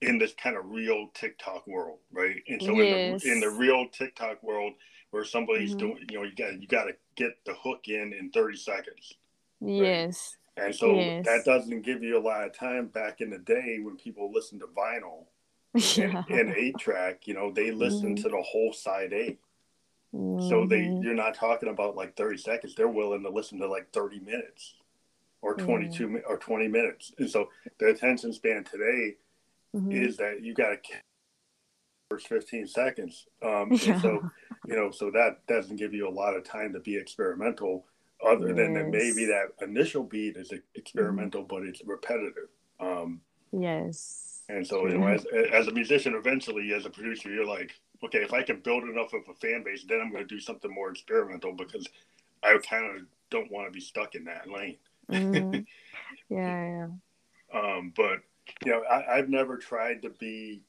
[0.00, 2.36] in this kind of real TikTok world, right?
[2.48, 3.24] And so Yes.
[3.24, 4.74] in the in the real TikTok world,
[5.10, 5.78] where somebody's Mhm.
[5.78, 9.14] doing, you know, you got you got to get the hook in in thirty seconds,
[9.60, 10.36] Yes.
[10.56, 11.26] and so Yes.
[11.26, 12.86] that doesn't give you a lot of time.
[12.88, 15.26] Back in the day, when people listened to vinyl
[15.74, 16.24] Yeah.
[16.28, 18.22] and, and eight track, you know, they listened Mhm.
[18.22, 19.38] to the whole side A.
[20.40, 21.02] So they Mhm.
[21.02, 22.74] you're not talking about like 30 seconds.
[22.74, 24.74] They're willing to listen to like 30 minutes
[25.42, 25.64] or Mm.
[25.64, 27.12] 22 or 20 minutes.
[27.18, 29.16] And so the attention span today
[29.74, 29.92] Mhm.
[29.92, 30.96] is that you got to
[32.10, 33.26] first 15 seconds.
[33.42, 34.00] Um, Yeah.
[34.00, 34.30] so
[34.66, 37.86] you know, so that doesn't give you a lot of time to be experimental.
[38.24, 42.48] Other than that, maybe that initial beat is experimental, but it's repetitive.
[42.80, 43.20] Um,
[43.52, 44.24] Yes.
[44.48, 47.72] And so, you know, as, as a musician, eventually, as a producer, you're like,
[48.04, 50.40] okay, if I can build enough of a fan base, then I'm going to do
[50.40, 51.86] something more experimental because
[52.42, 54.78] I kind of don't want to be stuck in that lane.
[55.10, 55.66] Mhm.
[56.30, 56.88] Yeah,
[57.52, 57.58] yeah.
[57.60, 58.18] Um, but
[58.64, 60.62] you know, I, I've never tried to be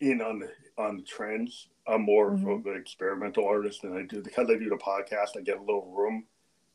[0.00, 1.68] in on the on the trends.
[1.86, 2.60] I'm more Mhm.
[2.60, 5.36] of an experimental artist, and I do because I do the podcast.
[5.36, 6.24] I get a little room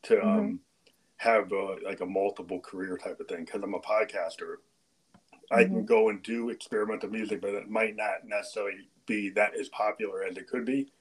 [0.04, 0.60] to um,
[1.16, 4.56] have uh like a multiple career type of thing because I'm a podcaster.
[5.50, 9.68] I can go and do experimental music, but it might not necessarily be that as
[9.70, 10.92] popular as it could be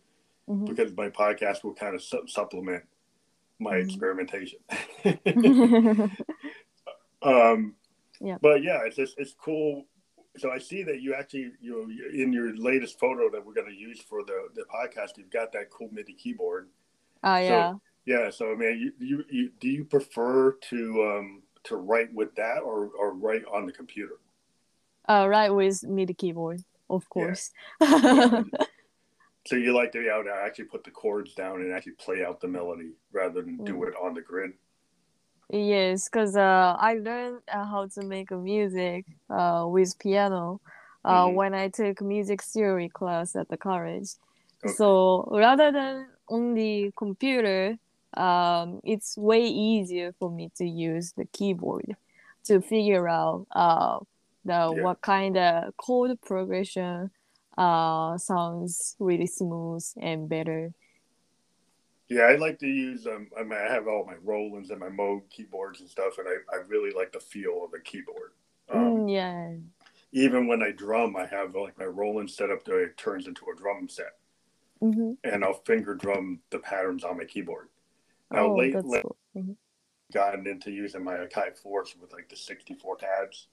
[0.47, 0.65] Mhm.
[0.67, 2.85] because my podcast will kind of su- supplement
[3.59, 3.83] my Mhm.
[3.83, 4.59] experimentation.
[7.21, 7.75] um,
[8.19, 8.37] Yeah.
[8.41, 9.85] But yeah, it's just it's cool.
[10.37, 13.67] So I see that you actually you know in your latest photo that we're going
[13.69, 16.69] to use for the the podcast, you've got that cool MIDI keyboard.
[17.23, 17.73] Ah, yeah.
[18.05, 18.29] Yeah.
[18.31, 22.59] So I mean, you you, you do you prefer to um to write with that
[22.63, 24.15] or or write on the computer?
[25.07, 27.23] Uh, right with MIDI keyboard, of Yeah.
[27.23, 27.51] course.
[29.47, 32.25] So you like to be able to actually put the chords down and actually play
[32.25, 33.87] out the melody rather than do Mm.
[33.87, 34.51] it on the grid.
[35.49, 40.59] Yes, because uh, I learned uh, how to make music uh, with piano
[41.05, 41.35] uh, Mhm.
[41.35, 44.09] when I took music theory class at the college.
[44.65, 44.73] Okay.
[44.75, 47.77] So rather than only computer,
[48.17, 51.95] um, it's way easier for me to use the keyboard
[52.45, 53.99] to figure out uh,
[54.47, 54.83] the Yeah.
[54.83, 57.11] what kind of chord progression
[57.57, 60.73] uh, sounds really smooth and better.
[62.09, 63.05] Yeah, I like to use.
[63.05, 66.27] Um, I mean, I have all my Rolands and my Moog keyboards and stuff, and
[66.27, 68.31] I, I really like the feel of the keyboard.
[68.69, 69.55] Um, Mm, yeah.
[70.11, 73.45] Even when I drum, I have like my Roland set up to it turns into
[73.49, 74.17] a drum set,
[74.81, 77.69] hmm and I'll finger drum the patterns on my keyboard.
[78.31, 79.17] Now, Oh, late, that's late cool.
[79.33, 79.53] hmm
[80.13, 83.47] gotten into using my Akai Force with like the 64 pads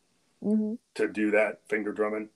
[0.45, 2.29] hmm to do that finger drumming,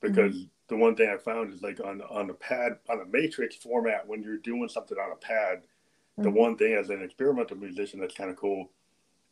[0.00, 3.56] because the one thing I found is like on on the pad on a matrix
[3.56, 5.62] format when you're doing something on a pad,
[6.22, 6.34] the Mhm.
[6.34, 8.70] one thing as an experimental musician that's kind of cool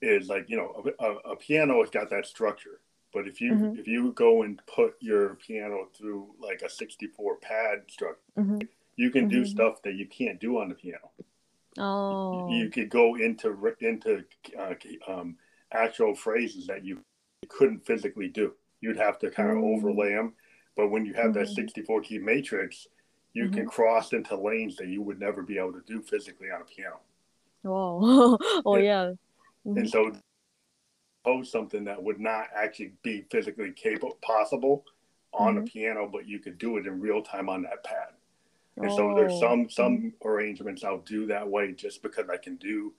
[0.01, 2.81] is like you know a, a, a piano has got that structure
[3.13, 3.79] but if you Mhm.
[3.79, 8.59] if you go and put your piano through like a 64 pad structure hmm
[8.97, 11.11] you can do stuff that you can't do on the piano
[11.79, 12.47] Oh.
[12.49, 14.25] you could go into into
[14.59, 14.75] uh,
[15.09, 15.37] um,
[15.73, 17.01] actual phrases that you
[17.49, 19.77] couldn't physically do you'd have to kind of Mm.
[19.77, 20.35] overlay them
[20.77, 21.55] but when you have that Mhm.
[21.55, 22.89] 64 key matrix
[23.35, 26.61] you can cross into lanes that you would never be able to do physically on
[26.63, 26.99] a piano
[27.63, 28.39] Wow.
[28.67, 29.13] oh yeah.
[29.67, 29.77] Mhm.
[29.79, 30.13] and so
[31.25, 34.85] pose something that would not actually be physically capable possible
[35.33, 35.63] on Mm-hmm.
[35.63, 38.15] a piano but you could do it in real time on that pad
[38.77, 39.41] and so there's Oh.
[39.41, 42.95] some some arrangements i'll do that way just because i can do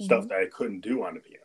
[0.00, 1.44] stuff that i couldn't do on the piano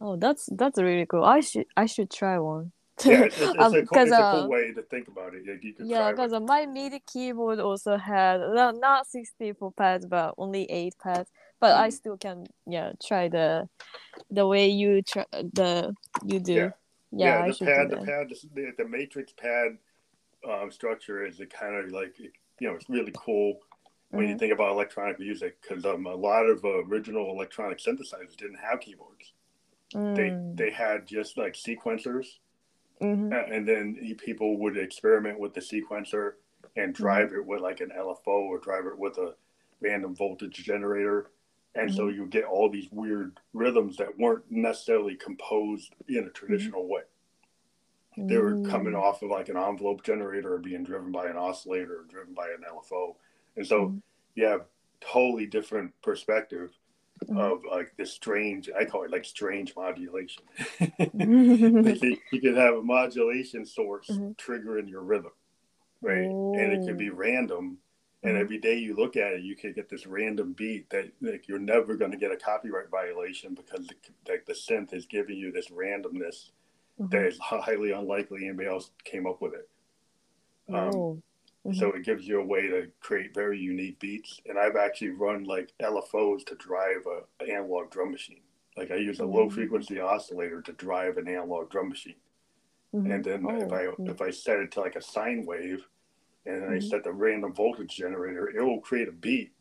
[0.00, 1.24] Oh, that's that's really cool.
[1.24, 2.72] I should I should try one.
[3.04, 5.44] yeah it's, it's, Um, a, cool, it's a uh, cool way to think about it
[5.44, 6.42] you Yeah, because it.
[6.42, 11.30] my MIDI keyboard also had not, not 64 pads, but only eight pads.
[11.60, 11.92] But I Mhm.
[11.92, 13.68] still can yeah try the
[14.30, 15.94] the way you try the
[16.26, 16.54] you do.
[16.54, 16.70] Yeah.
[17.12, 19.78] Yeah, I the pad do the pad the, the matrix pad
[20.48, 22.30] um, structure is a kind of like you
[22.68, 23.58] know it's really cool
[24.10, 24.38] when you Mhm.
[24.38, 28.80] think about electronic music because um, a lot of uh, original electronic synthesizers didn't have
[28.80, 29.32] keyboards
[29.94, 30.56] Mm.
[30.56, 32.38] they had just like sequencers
[33.00, 33.52] Mhm.
[33.52, 36.34] and then people would experiment with the sequencer
[36.76, 37.02] and Mm-hmm.
[37.02, 39.34] drive it with like an LFO or drive it with a
[39.80, 41.30] random voltage generator
[41.74, 42.20] and so Mm-hmm.
[42.20, 47.02] you get all these weird rhythms that weren't necessarily composed in a traditional way
[48.16, 49.00] they were coming Mm.
[49.00, 52.48] off of like an envelope generator or being driven by an oscillator or driven by
[52.50, 53.16] an LFO.
[53.56, 54.02] And so Mhm.
[54.34, 54.66] you have
[55.00, 56.76] totally different perspective
[57.28, 57.38] Mhm.
[57.38, 60.42] of like this strange, I call it like strange modulation.
[61.12, 64.36] You, you could have a modulation source Mhm.
[64.36, 65.32] triggering your rhythm,
[66.00, 66.30] right?
[66.30, 67.78] And it could be random.
[68.22, 68.40] And Mhm.
[68.40, 71.58] every day you look at it, you could get this random beat that like you're
[71.58, 73.94] never going to get a copyright violation because the,
[74.30, 76.50] like the synth is giving you this randomness
[76.98, 77.26] that Mhm.
[77.28, 79.68] is highly unlikely anybody else came up with it.
[80.68, 81.22] Um, Oh.
[81.66, 81.74] Mhm.
[81.74, 84.40] So it gives you a way to create very unique beats.
[84.46, 88.40] And I've actually run like LFOs to drive a an analog drum machine.
[88.76, 89.52] Like I use a low Mm.
[89.52, 92.16] frequency oscillator to drive an analog drum machine.
[92.94, 93.14] Mhm.
[93.14, 94.08] And then if Oh, I mm.
[94.08, 95.86] if I set it to like a sine wave
[96.46, 96.88] and then I Mhm.
[96.88, 99.52] set the random voltage generator, it will create a beat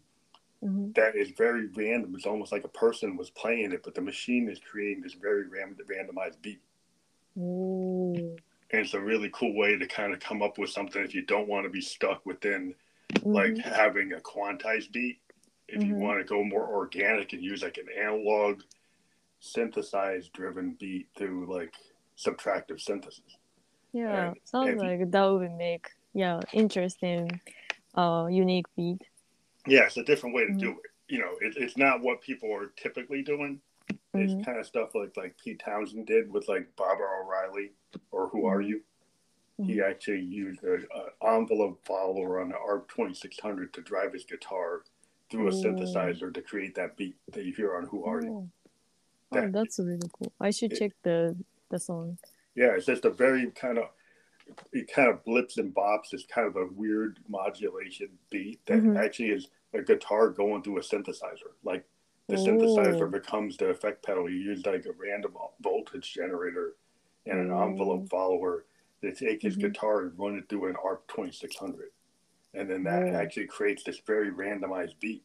[0.64, 0.94] Mhm.
[0.96, 2.16] that is very random.
[2.16, 5.48] It's almost like a person was playing it, but the machine is creating this very
[5.48, 6.62] ram- randomized beat.
[8.72, 11.24] And it's a really cool way to kind of come up with something if you
[11.24, 12.76] don't want to be stuck within
[13.24, 13.62] like Mhm.
[13.62, 15.20] having a quantized beat.
[15.68, 16.00] If you Mhm.
[16.00, 18.62] want to go more organic and use like an analog
[19.40, 21.74] synthesized driven beat through like
[22.18, 23.38] subtractive synthesis.
[23.94, 27.40] Yeah, And sounds you- like that would make yeah interesting,
[27.96, 29.02] uh, unique beat.
[29.66, 30.60] Yeah, it's a different way to Mhm.
[30.60, 30.92] do it.
[31.08, 33.62] You know, it, it's not what people are typically doing.
[34.14, 34.46] It's Mhm.
[34.46, 37.74] kind of stuff like like Pete Townshend did with like Baba O'Riley
[38.12, 38.62] or Who Are.
[38.62, 38.82] You?
[39.58, 39.84] He Mhm.
[39.92, 40.88] actually used an
[41.22, 44.84] envelope follower on the ARP 2600 to drive his guitar
[45.30, 45.62] through a Ooh.
[45.64, 48.30] synthesizer to create that beat that you hear on Who Are You?
[48.30, 48.50] Oh.
[49.32, 50.34] That- oh, that's really cool.
[50.40, 51.38] I should it- check the
[51.70, 52.18] the song.
[52.56, 53.92] Yeah, it's just a very kind of
[54.72, 56.12] it kind of blips and bops.
[56.12, 58.98] It's kind of a weird modulation beat that Mhm.
[58.98, 61.54] actually is a guitar going through a synthesizer.
[61.62, 61.88] Like
[62.30, 62.46] the Ooh.
[62.46, 64.30] synthesizer becomes the effect pedal.
[64.30, 66.76] You use like a random voltage generator
[67.26, 67.72] and an Mm.
[67.72, 68.66] envelope follower
[69.02, 69.62] to take his Mhm.
[69.62, 71.92] guitar and run it through an ARP 2600.
[72.54, 73.16] And then that Ooh.
[73.16, 75.24] actually creates this very randomized beat.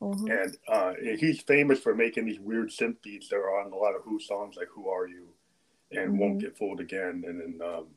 [0.00, 0.30] Mhm.
[0.30, 3.94] And uh, he's famous for making these weird synth beats that are on a lot
[3.96, 5.32] of Who songs, like "Who Are You"
[5.90, 6.40] and "Won't Mhm.
[6.40, 7.94] Get Fooled Again," and then um,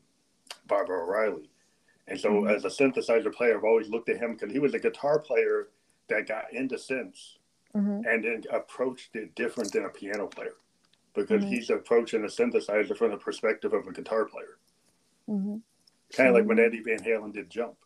[0.66, 1.50] Baba O'Riley.
[2.08, 2.54] And so, Mhm.
[2.54, 5.68] as a synthesizer player, I've always looked at him because he was a guitar player
[6.08, 7.36] that got into synths
[7.74, 8.04] Mhm.
[8.06, 10.56] and then approached it different than a piano player
[11.14, 11.48] because Mhm.
[11.48, 14.58] he's approaching a synthesizer from the perspective of a guitar player.
[15.28, 15.62] Mhm.
[16.12, 16.58] Kind of like when.
[16.58, 17.76] Eddie Van Halen did Jump.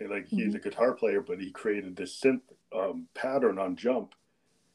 [0.00, 0.56] And, like he's Mm-hmm.
[0.56, 4.14] a guitar player, but he created this synth um, pattern on Jump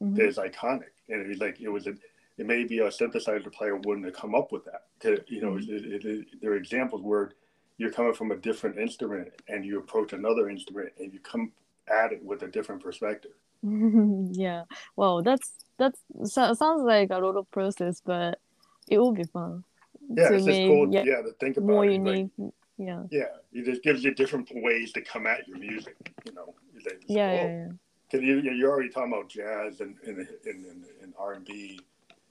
[0.01, 0.16] Mhm.
[0.16, 0.89] that is iconic.
[1.07, 1.95] And it was like it was a
[2.38, 4.88] it may be a synthesizer player wouldn't have come up with that.
[4.99, 5.70] 'Cause, You know, Mhm.
[5.70, 7.32] it, it, it, there are examples where
[7.78, 11.53] you're coming from a different instrument and you approach another instrument and you come
[11.88, 13.34] at it with a different perspective.
[14.34, 14.64] yeah.
[14.95, 18.39] Wow, that's that's so, sounds like a lot of process, but
[18.88, 19.64] it will be fun.
[20.09, 20.93] Yeah, to it's just cool.
[20.93, 22.01] yeah, Yeah, to think about more it.
[22.01, 22.28] Like,
[22.78, 23.03] yeah.
[23.09, 25.95] yeah, it just gives you different ways to come at your music.
[26.26, 26.53] You know,
[26.86, 27.68] like, Yeah, oh, yeah, yeah.
[28.11, 31.80] Cause you, you're already talking about jazz and and, and, R and B,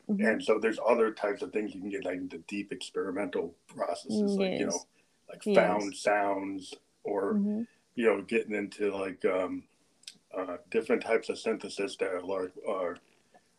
[0.09, 0.33] Mhm.
[0.33, 4.37] and so there's other types of things you can get like the deep experimental processes,
[4.37, 4.87] like you know, Yes.
[5.29, 5.57] like Yes.
[5.57, 6.75] found sounds,
[7.05, 7.67] or Mhm.
[7.95, 9.65] you know, getting into like um,
[10.37, 12.97] uh, different types of synthesis that are large, are,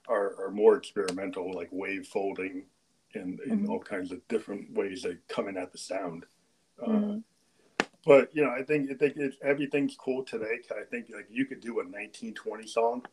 [0.08, 2.66] are are more experimental, like wave folding,
[3.14, 3.70] and, and Mhm.
[3.70, 6.26] all kinds of different ways of coming at the sound.
[6.82, 7.24] Uh, Mhm.
[8.06, 10.60] but you know, I think I think it's, everything's cool today.
[10.72, 13.06] I think like you could do a 1920 song.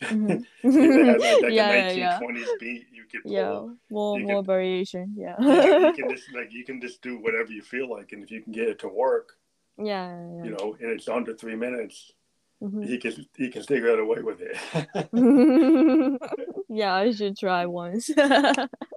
[0.00, 0.46] Mhm.
[0.62, 3.32] Has like, like yeah, a yeah, 1920s beat, you could pull.
[3.32, 3.74] yeah.
[3.90, 5.14] More you more variation.
[5.16, 5.36] Yeah.
[5.40, 8.30] Yeah, you can just like you can just do whatever you feel like, and if
[8.30, 9.36] you can get it to work,
[9.76, 10.44] yeah, yeah.
[10.44, 12.12] you know, and it's under three minutes,
[12.60, 12.90] Mhm.
[12.90, 14.56] he can he can still get away with it.
[16.68, 18.10] yeah, I should try once.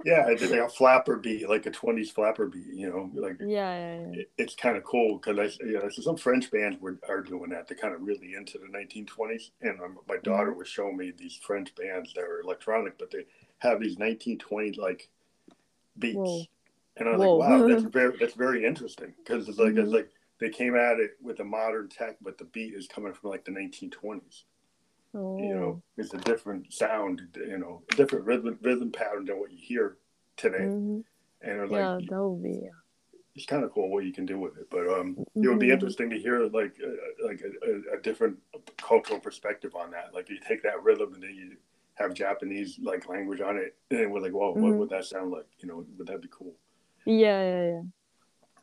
[0.03, 2.68] yeah, it's like a flapper beat, like a 20s flapper beat.
[2.74, 3.47] You know, like yeah,
[3.78, 4.16] yeah, yeah.
[4.16, 7.22] it, it's kind of cool because I, you know, so some French bands were are
[7.22, 7.68] doing that.
[7.68, 10.53] They're kind of really into the 1920s, and um, my daughter Mm-hmm.
[10.53, 13.26] was showing me these French bands that are electronic, but they
[13.59, 15.09] have these 1920s like
[15.99, 16.47] beats, Whoa.
[16.97, 17.24] and I was Whoa.
[17.24, 19.78] like, wow, that's very that's very interesting because it's like Mhm.
[19.78, 20.09] it's like
[20.39, 23.45] they came at it with a modern tech, but the beat is coming from like
[23.45, 24.43] the 1920s.
[25.15, 25.38] Oh.
[25.39, 29.51] You know, it's a different sound, you know, a different rhythm rhythm pattern than what
[29.51, 29.97] you hear
[30.38, 31.03] today, Mhm.
[31.41, 32.69] and it's Yeah, like that would be.
[33.36, 34.69] it's kind of cool what you can do with it.
[34.69, 35.73] But um, it would be Mhm.
[35.73, 38.38] interesting to hear like uh, like a, a, a different
[38.77, 40.13] cultural perspective on that.
[40.13, 41.57] Like you take that rhythm and then you
[41.95, 44.77] have Japanese like language on it, and we're like, well, what Mhm.
[44.77, 45.45] would that sound like?
[45.59, 46.53] You know, would that be cool?
[47.05, 47.81] Yeah, yeah,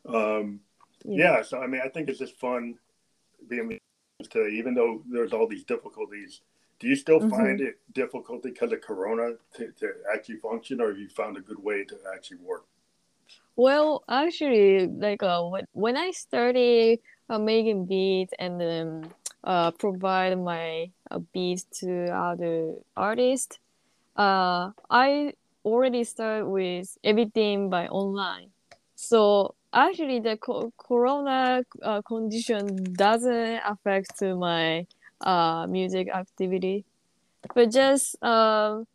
[0.09, 0.37] yeah.
[0.37, 0.61] Um,
[1.05, 1.41] yeah.
[1.41, 2.75] So I mean, I think it's just fun
[3.47, 3.79] being
[4.23, 6.41] today, even though there's all these difficulties.
[6.79, 7.29] Do you still Mhm.
[7.29, 11.41] find it difficult because of Corona to, to actually function, or have you found a
[11.41, 12.65] good way to actually work?
[13.55, 16.99] Well, actually, like uh, when when I started
[17.29, 23.59] uh, making beats and then uh, provide my uh, beats to other artists,
[24.15, 25.33] uh, I
[25.65, 28.51] already started with everything by online.
[28.95, 34.85] So actually, the co- corona uh, condition doesn't affect my
[35.21, 36.85] uh, music activity,
[37.53, 38.85] but just um,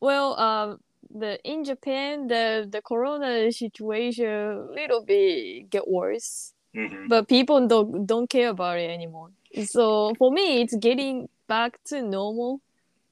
[0.00, 7.08] well, um, the in Japan, the the corona situation little bit get worse, Mm-hmm.
[7.08, 9.30] but people don't don't care about it anymore.
[9.64, 12.60] So for me, it's getting back to normal.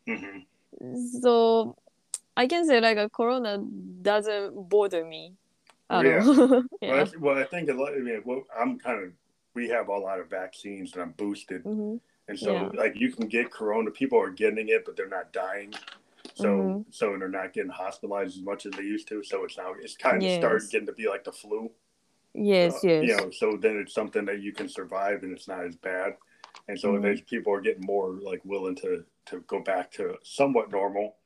[0.06, 0.94] Mm-hmm.
[1.22, 1.74] So
[2.36, 5.32] I can say like a corona doesn't bother me
[5.90, 6.18] at Yeah.
[6.26, 6.48] all.
[6.48, 7.04] Well, yeah.
[7.04, 7.92] I, well, I think a lot.
[7.94, 9.12] I mean, well, I'm kind of.
[9.54, 11.96] We have a lot of vaccines, and I'm boosted, hmm
[12.28, 12.68] and so Yeah.
[12.74, 13.90] like you can get corona.
[13.90, 15.72] People are getting it, but they're not dying.
[16.34, 16.84] So Mhm.
[16.90, 19.22] so they're not getting hospitalized as much as they used to.
[19.22, 20.36] So it's now it's kind of Yes.
[20.36, 21.70] started getting to be like the flu.
[22.34, 23.02] Yes, Uh, yes.
[23.02, 26.18] You know, so then it's something that you can survive, and it's not as bad.
[26.68, 27.02] And so Mhm.
[27.02, 31.16] there's people are getting more like willing to to go back to somewhat normal.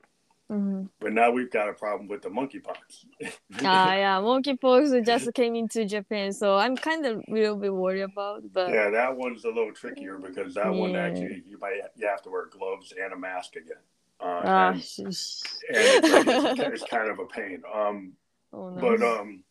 [0.50, 3.06] Hmm But now we've got a problem with the monkeypox.
[3.64, 8.02] Ah, yeah, monkeypox just came into Japan, so I'm kind of a little bit worried
[8.02, 8.42] about.
[8.52, 12.22] But Yeah, that one's a little trickier because that one actually you might you have
[12.22, 13.82] to wear gloves and a mask again.
[14.20, 17.62] Uh, ah, and, sh- sh- and it's, like, it's, it's kind of a pain.
[17.74, 18.12] Um,
[18.52, 18.80] oh no.
[18.80, 19.42] but um,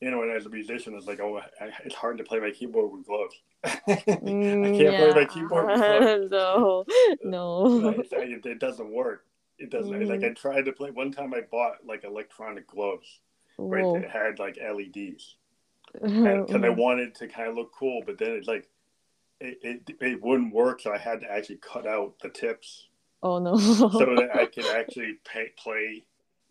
[0.00, 1.40] you know, and as a musician, it's like, oh,
[1.84, 3.34] it's hard to play my keyboard with gloves.
[3.64, 3.70] I
[4.06, 5.76] Mm, can't play my keyboard with
[6.30, 6.30] gloves.
[6.30, 6.84] no,
[7.22, 7.90] no.
[8.12, 9.24] It, it doesn't work.
[9.60, 10.90] It doesn't like I tried to play.
[10.90, 13.20] One time I bought like electronic gloves,
[13.58, 13.84] right?
[13.84, 14.00] Whoa.
[14.00, 15.36] That had like LEDs,
[15.92, 18.68] because I wanted to kind of look cool, but then it like
[19.40, 22.88] it, it it wouldn't work, so I had to actually cut out the tips
[23.22, 23.56] oh no.
[23.58, 26.04] so that I could actually pay, play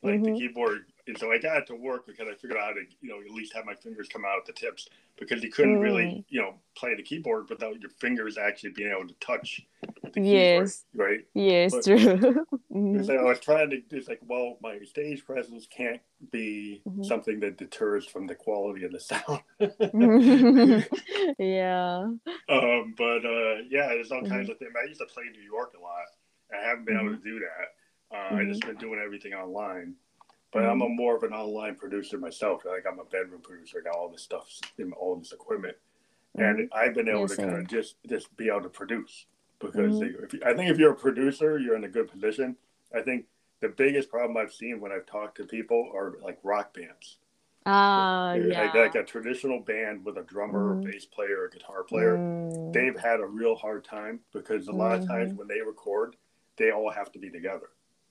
[0.04, 0.38] like the Mhm.
[0.38, 0.86] keyboard.
[1.08, 3.20] And so I got it to work because I figured out how to, you know,
[3.20, 4.88] at least have my fingers come out at the tips
[5.20, 6.26] because you couldn't really, Mm.
[6.30, 10.26] you know, play the keyboard without your fingers actually being able to touch the keyboard,
[10.26, 10.86] Yes.
[10.96, 11.26] right?
[11.34, 12.46] yes, But- true.
[12.72, 13.06] Mhm.
[13.06, 16.00] So I was trying to, it's like, well, my stage presence can't
[16.32, 17.04] be Mhm.
[17.06, 19.42] something that deters from the quality of the sound.
[21.40, 21.98] yeah.
[22.48, 24.72] um, but uh, yeah, there's all kinds of things.
[24.82, 26.06] I used to play New York a lot.
[26.54, 28.16] I haven't been able to do that.
[28.16, 29.96] Uh, I just been doing everything online.
[30.52, 32.66] But I'm a more of an online producer myself.
[32.66, 33.80] Like I'm a bedroom producer.
[33.80, 35.78] I got all this stuff, in all this equipment,
[36.36, 39.28] and I've been able Yeah, to kind of just just be able to produce
[39.60, 40.34] because Mhm.
[40.34, 42.56] if I think if you're a producer, you're in a good position.
[42.94, 43.28] I think
[43.60, 47.20] the biggest problem I've seen when I've talked to people are like rock bands.
[47.66, 48.72] Ah, Like- yeah.
[48.74, 50.80] Like, a traditional band with a drummer, Mhm.
[50.82, 52.16] a bass player, a guitar player.
[52.16, 52.74] Mm.
[52.74, 55.36] They've had a real hard time because a lot of times Mhm.
[55.38, 56.16] when they record,
[56.56, 57.70] they all have to be together.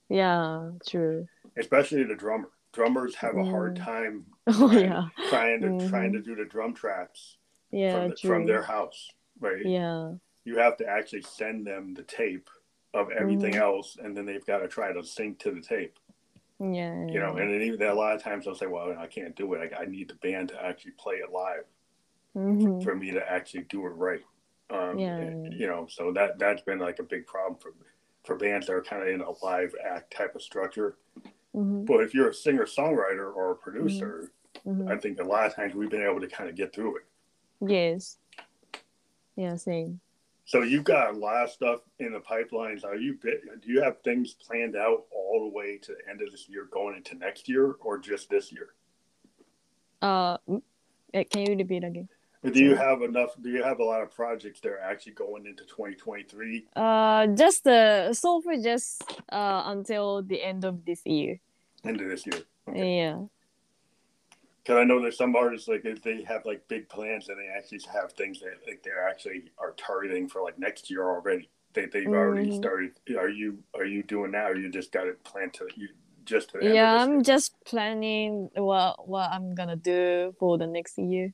[0.08, 1.26] Yeah, true.
[1.56, 2.50] Especially the drummer.
[2.72, 3.84] Drummers have a hard Mm.
[3.84, 4.82] time Oh Right.
[4.82, 5.08] yeah.
[5.28, 5.88] trying to Mhm.
[5.88, 7.36] trying to do the drum tracks
[7.70, 9.64] Yeah, from, the, from their house, right?
[9.64, 10.14] Yeah.
[10.44, 12.48] You have to actually send them the tape
[12.94, 13.60] of everything Mhm.
[13.60, 15.98] else, and then they've got to try to sync to the tape.
[16.60, 17.06] Yeah.
[17.06, 19.52] You know, and then even a lot of times they'll say, "Well, I can't do
[19.54, 19.72] it.
[19.74, 21.64] I, I need the band to actually play it live
[22.34, 22.82] Mhm.
[22.82, 24.24] for me to actually do it right."
[24.70, 25.16] Um, Yeah.
[25.18, 27.72] and, You know, so that that's been like a big problem for
[28.24, 30.96] for bands that are kind of in a live act type of structure.
[31.54, 31.86] Mhm.
[31.86, 34.30] But if you're a singer songwriter or a producer,
[34.66, 34.90] Mhm.
[34.90, 37.04] I think a lot of times we've been able to kind of get through it.
[37.60, 38.18] Yes.
[39.36, 40.00] Yeah, same.
[40.44, 42.84] So you've got a lot of stuff in the pipelines.
[42.84, 46.22] Are you bit- do you have things planned out all the way to the end
[46.22, 48.74] of this year, going into next year, or just this year?
[50.00, 50.38] Uh,
[51.12, 52.08] can you repeat again?
[52.44, 53.30] Do you have enough?
[53.40, 56.66] Do you have a lot of projects that are actually going into 2023?
[56.76, 61.40] Uh, just uh, so far, just uh, until the end of this year.
[61.84, 62.42] Into this year,
[62.74, 63.22] Yeah.
[64.62, 67.46] because I know there's some artists like if they have like big plans and they
[67.56, 71.48] actually have things that like they're actually are targeting for like next year already.
[71.72, 72.56] They they've already Mhm.
[72.56, 72.92] started.
[73.16, 75.88] Are you are you doing that, or you just got it planned to you
[76.24, 77.22] just to Yeah, I'm year?
[77.22, 81.32] just planning what what I'm gonna do for the next year.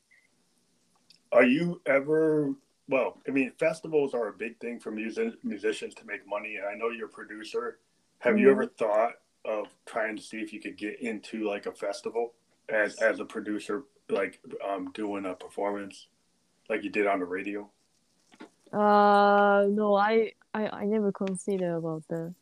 [1.35, 2.55] Are you ever
[2.87, 3.21] well?
[3.27, 6.75] I mean, festivals are a big thing for music, musicians to make money, and I
[6.75, 7.79] know you're a producer.
[8.19, 8.51] Have you Mhm.
[8.51, 12.35] ever thought of trying to see if you could get into like a festival
[12.69, 16.07] as as a producer, like um, doing a performance,
[16.69, 17.69] like you did on the radio?
[18.71, 22.33] Uh, no, I I, I never consider about that.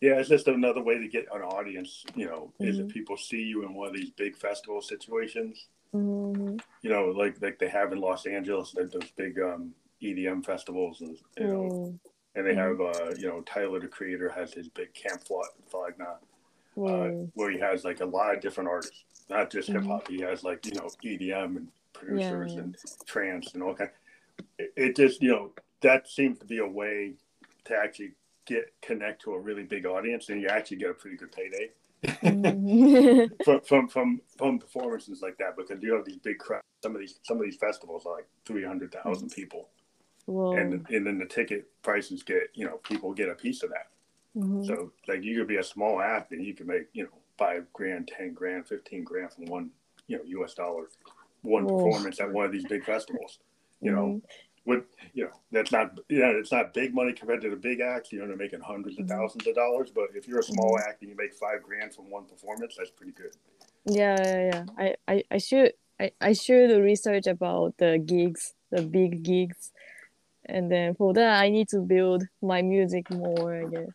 [0.00, 2.04] Yeah, it's just another way to get an audience.
[2.14, 2.80] You know, Mm-hmm.
[2.80, 5.68] if people see you in one of these big festival situations.
[5.92, 9.72] You know, like like they have in Los Angeles, like those big um,
[10.02, 11.62] EDM festivals, and you know.
[11.62, 11.98] Mm.
[12.34, 16.18] and they have uh you know Tyler the Creator has his big camp now
[16.76, 17.30] uh, Mm.
[17.34, 20.44] where he has like a lot of different artists not just hip hop he has
[20.44, 22.60] like you know EDM and producers Yeah.
[22.62, 22.76] and
[23.06, 23.90] trance and all kind
[24.58, 27.14] it, it just you know that seems to be a way
[27.64, 28.12] to actually
[28.44, 31.70] get connect to a really big audience and you actually get a pretty good payday.
[33.44, 37.00] from, from from from performances like that because you have these big crowds some of
[37.00, 39.68] these some of these festivals are like 300,000 people
[40.26, 40.52] Whoa.
[40.52, 43.88] and and then the ticket prices get you know people get a piece of that
[44.36, 44.66] Mhm.
[44.66, 47.64] So like you could be a small act and you can make, you know, five
[47.72, 49.70] grand, ten grand, fifteen grand from one,
[50.08, 50.90] you know, US dollar,
[51.42, 51.76] one Whoa.
[51.78, 53.38] performance at one of these big festivals.
[53.80, 54.22] You know, Mhm.
[54.66, 54.84] with
[55.70, 58.26] that's not you know, it's not big money compared to the big acts, you know,
[58.26, 59.08] they're making 100s of Mhm.
[59.08, 59.90] thousands of dollars.
[59.94, 60.88] But if you're a small Mm-hmm.
[60.88, 63.32] act and you make five grand from one performance, that's pretty good.
[63.84, 64.64] Yeah, yeah, yeah.
[64.78, 69.72] I, I, I should I, I should research about the gigs, the big gigs.
[70.44, 73.88] And then for that I need to build my music more, I guess.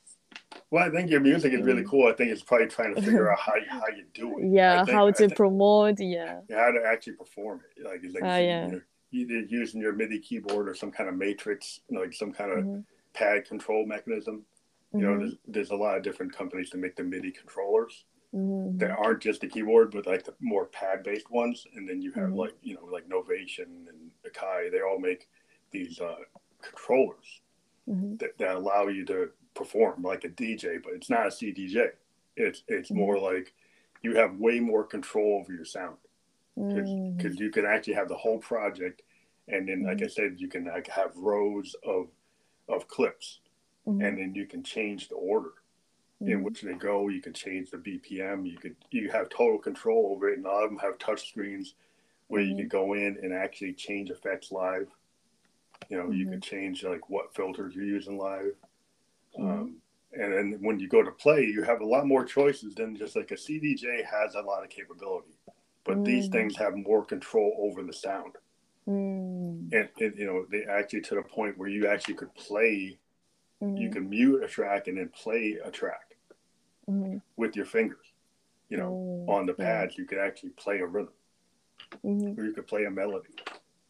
[0.70, 1.88] Well, I think your music is really Mm.
[1.90, 2.08] cool.
[2.08, 4.46] I think it's probably trying to figure out how you, how you do it.
[4.52, 6.42] Yeah, think- how to think- promote, yeah.
[6.50, 7.84] how to actually perform it.
[7.84, 8.68] Like, like Ah, yeah.
[8.70, 12.32] you're either using your MIDI keyboard or some kind of matrix, you know, like some
[12.32, 12.86] kind of Mhm.
[13.14, 14.46] pad control mechanism.
[14.94, 15.20] You know, Mhm.
[15.20, 18.80] there's, there's a lot of different companies that make the MIDI controllers Mhm.
[18.80, 21.68] that aren't just the keyboard, but like the more pad based ones.
[21.76, 22.36] And then you have Mhm.
[22.38, 25.30] like, you know, like Novation and Akai, they all make
[25.72, 26.24] these uh,
[26.62, 27.42] controllers
[27.88, 28.20] Mhm.
[28.20, 31.92] that, that allow you to perform like a DJ, but it's not a CDJ.
[32.38, 32.96] It's, it's Mhm.
[32.96, 33.54] more like
[34.04, 35.98] you have way more control over your sound.
[36.68, 39.02] Because you can actually have the whole project
[39.48, 42.08] and then like i said you can like have rows of
[42.70, 43.40] of clips
[43.88, 44.08] Mhm.
[44.08, 45.54] and then you can change the order
[46.22, 46.44] in Mhm.
[46.44, 47.08] which they go.
[47.08, 48.46] You can change the BPM.
[48.46, 50.38] You could you have total control over it.
[50.38, 51.74] And a lot of them have touch screens
[52.28, 52.58] where you Mhm.
[52.60, 54.88] could go in and actually change effects live.
[55.90, 58.56] You know, you could change like what filters you're using live.
[59.36, 59.82] Um,
[60.14, 63.16] and then when you go to play, you have a lot more choices than just
[63.16, 65.34] like a CDJ has a lot of capability,
[65.84, 66.32] but these Mhm.
[66.32, 68.34] things have more control over the sound.
[68.88, 69.72] Mm.
[69.74, 72.98] And, and you know, they actually to the point where you actually could play,
[73.62, 73.92] you Mhm.
[73.92, 76.18] can mute a track and then play a track
[76.88, 77.22] Mhm.
[77.38, 78.14] with your fingers.
[78.70, 81.14] You know, Oh, on the pads, you could actually play a rhythm
[82.04, 82.38] Mhm.
[82.38, 83.36] or you could play a melody.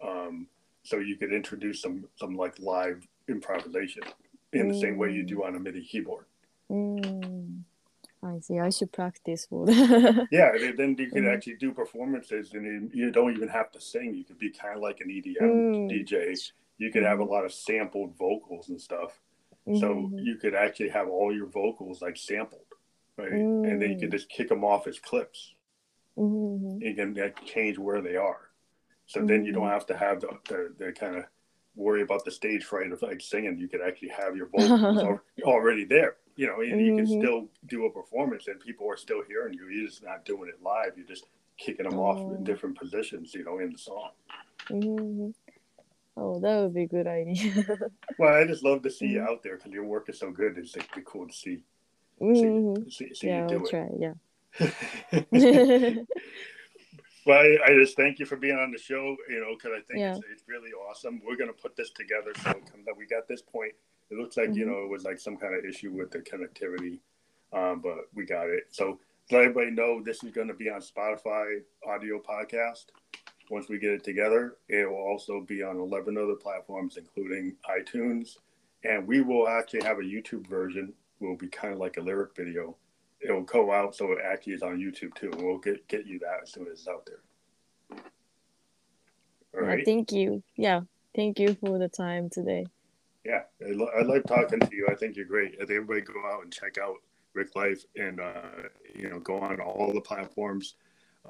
[0.02, 0.48] Um,
[0.84, 4.04] so you could introduce some some like live improvisation
[4.54, 6.26] in the same way you do on a MIDI keyboard.
[6.70, 7.64] Mm.
[8.24, 8.60] I see.
[8.60, 10.28] I should practice that.
[10.32, 11.34] Yeah, then you could Mhm.
[11.34, 14.14] actually do performances, and you- you don't even have to sing.
[14.14, 15.90] You could be kind of like an EDM Mm.
[15.90, 16.36] DJ.
[16.78, 19.20] You could have a lot of sampled vocals and stuff.
[19.80, 20.24] So Mhm.
[20.24, 22.66] you could actually have all your vocals like sampled,
[23.18, 23.32] right?
[23.32, 24.18] And then you could Mm.
[24.18, 25.56] just kick them off as clips.
[26.18, 26.82] Mhm.
[26.82, 28.50] You can like, change where they are.
[29.06, 29.72] So then you don't Mhm.
[29.74, 31.26] have to have the, the, the kind of
[31.76, 33.58] worry about the stage fright of like singing.
[33.58, 36.18] You could actually have your vocals already there.
[36.36, 37.20] You know, and you can Mhm.
[37.20, 39.68] still do a performance and people are still hearing you.
[39.68, 40.98] You're just not doing it live.
[40.98, 41.26] You're just
[41.58, 42.44] kicking them off in Oh.
[42.44, 44.12] different positions, you know, in the song.
[44.70, 45.34] Mhm.
[46.18, 47.36] Oh, that would be a good idea.
[48.18, 49.30] Well, I just love to see you Mhm.
[49.30, 50.58] out there because your work is so good.
[50.58, 51.64] It's like, be cool to see,
[52.20, 52.92] Mhm.
[52.92, 53.90] see, see Yeah, you I'll do try.
[53.98, 54.14] Yeah.
[57.24, 59.82] Well, I, I just thank you for being on the show, you know, because I
[59.82, 60.16] think Yeah.
[60.16, 61.22] it's, it's really awesome.
[61.24, 62.32] We're going to put this together.
[62.44, 62.50] So
[62.86, 63.74] that we got this point.
[64.12, 64.68] It looks like, you Mhm.
[64.68, 67.00] know, it was like some kind of issue with the connectivity,
[67.54, 68.66] um, but we got it.
[68.70, 69.00] So
[69.32, 72.88] let everybody know this is going to be on Spotify audio podcast.
[73.50, 78.38] Once we get it together, it will also be on 11 other platforms, including iTunes.
[78.84, 80.94] And we will actually have a YouTube version.
[81.20, 82.78] Will be kind of like a lyric video
[83.22, 85.32] it will go out so it actually is on YouTube too.
[85.38, 88.02] We'll get get you that as soon as it's out there.
[89.56, 90.44] All Yeah, thank you.
[90.56, 90.82] Yeah.
[91.16, 92.66] Thank you for the time today.
[93.24, 94.88] Yeah, I, lo- I like talking to you.
[94.90, 95.54] I think you're great.
[95.56, 96.96] I think everybody go out and check out
[97.34, 98.42] Rick Life and uh,
[98.96, 100.76] you know go on all the platforms.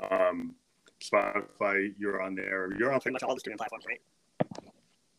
[0.10, 0.56] Um,
[1.02, 2.72] Spotify, you're on there.
[2.78, 4.02] You're on pretty much all the streaming platforms, right?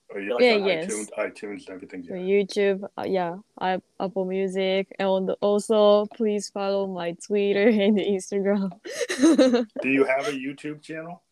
[0.09, 0.87] Or you're like Yeah, on yes.
[0.93, 2.05] iTunes, iTunes, and everything.
[2.05, 2.21] So Yeah.
[2.45, 8.71] YouTube, uh, yeah, I, Apple Music, and also please follow my Twitter and Instagram.
[9.83, 11.23] Do you have a YouTube channel?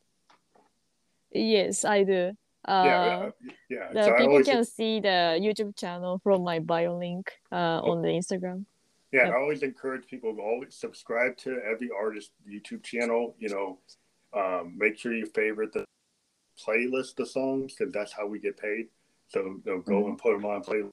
[1.33, 2.33] yes, I do.
[2.67, 3.31] Uh, yeah,
[3.69, 8.09] yeah, So people can see the YouTube channel from my bio link uh, on the
[8.09, 8.65] Instagram.
[9.13, 9.33] Yeah, Yep.
[9.33, 13.35] I always encourage people to always subscribe to every artist YouTube channel.
[13.39, 13.79] You know,
[14.33, 15.85] um, make sure you favorite the
[16.59, 18.89] playlist the songs because that's how we get paid.
[19.29, 20.09] So you know, go Mhm.
[20.11, 20.91] and put them on playlist.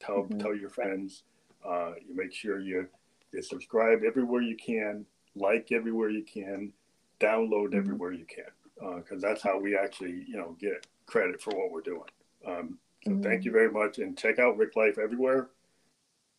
[0.00, 0.38] Tell Mhm.
[0.40, 1.24] tell your friends.
[1.64, 2.88] Uh, you make sure you
[3.32, 5.04] you subscribe everywhere you can,
[5.34, 6.72] like everywhere you can,
[7.20, 7.78] download Mhm.
[7.78, 11.80] everywhere you can, because that's how we actually you know get credit for what we're
[11.80, 12.10] doing.
[12.46, 15.48] Um, so thank you very much, and check out Rick Life everywhere.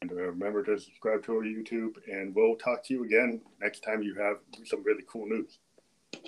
[0.01, 3.79] And uh, remember to subscribe to our YouTube, and we'll talk to you again next
[3.81, 5.57] time you have some really cool news.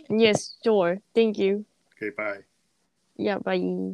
[0.10, 1.00] Yes, sure.
[1.14, 1.66] Thank you.
[1.96, 2.40] Okay, bye.
[3.18, 3.94] Yeah, bye.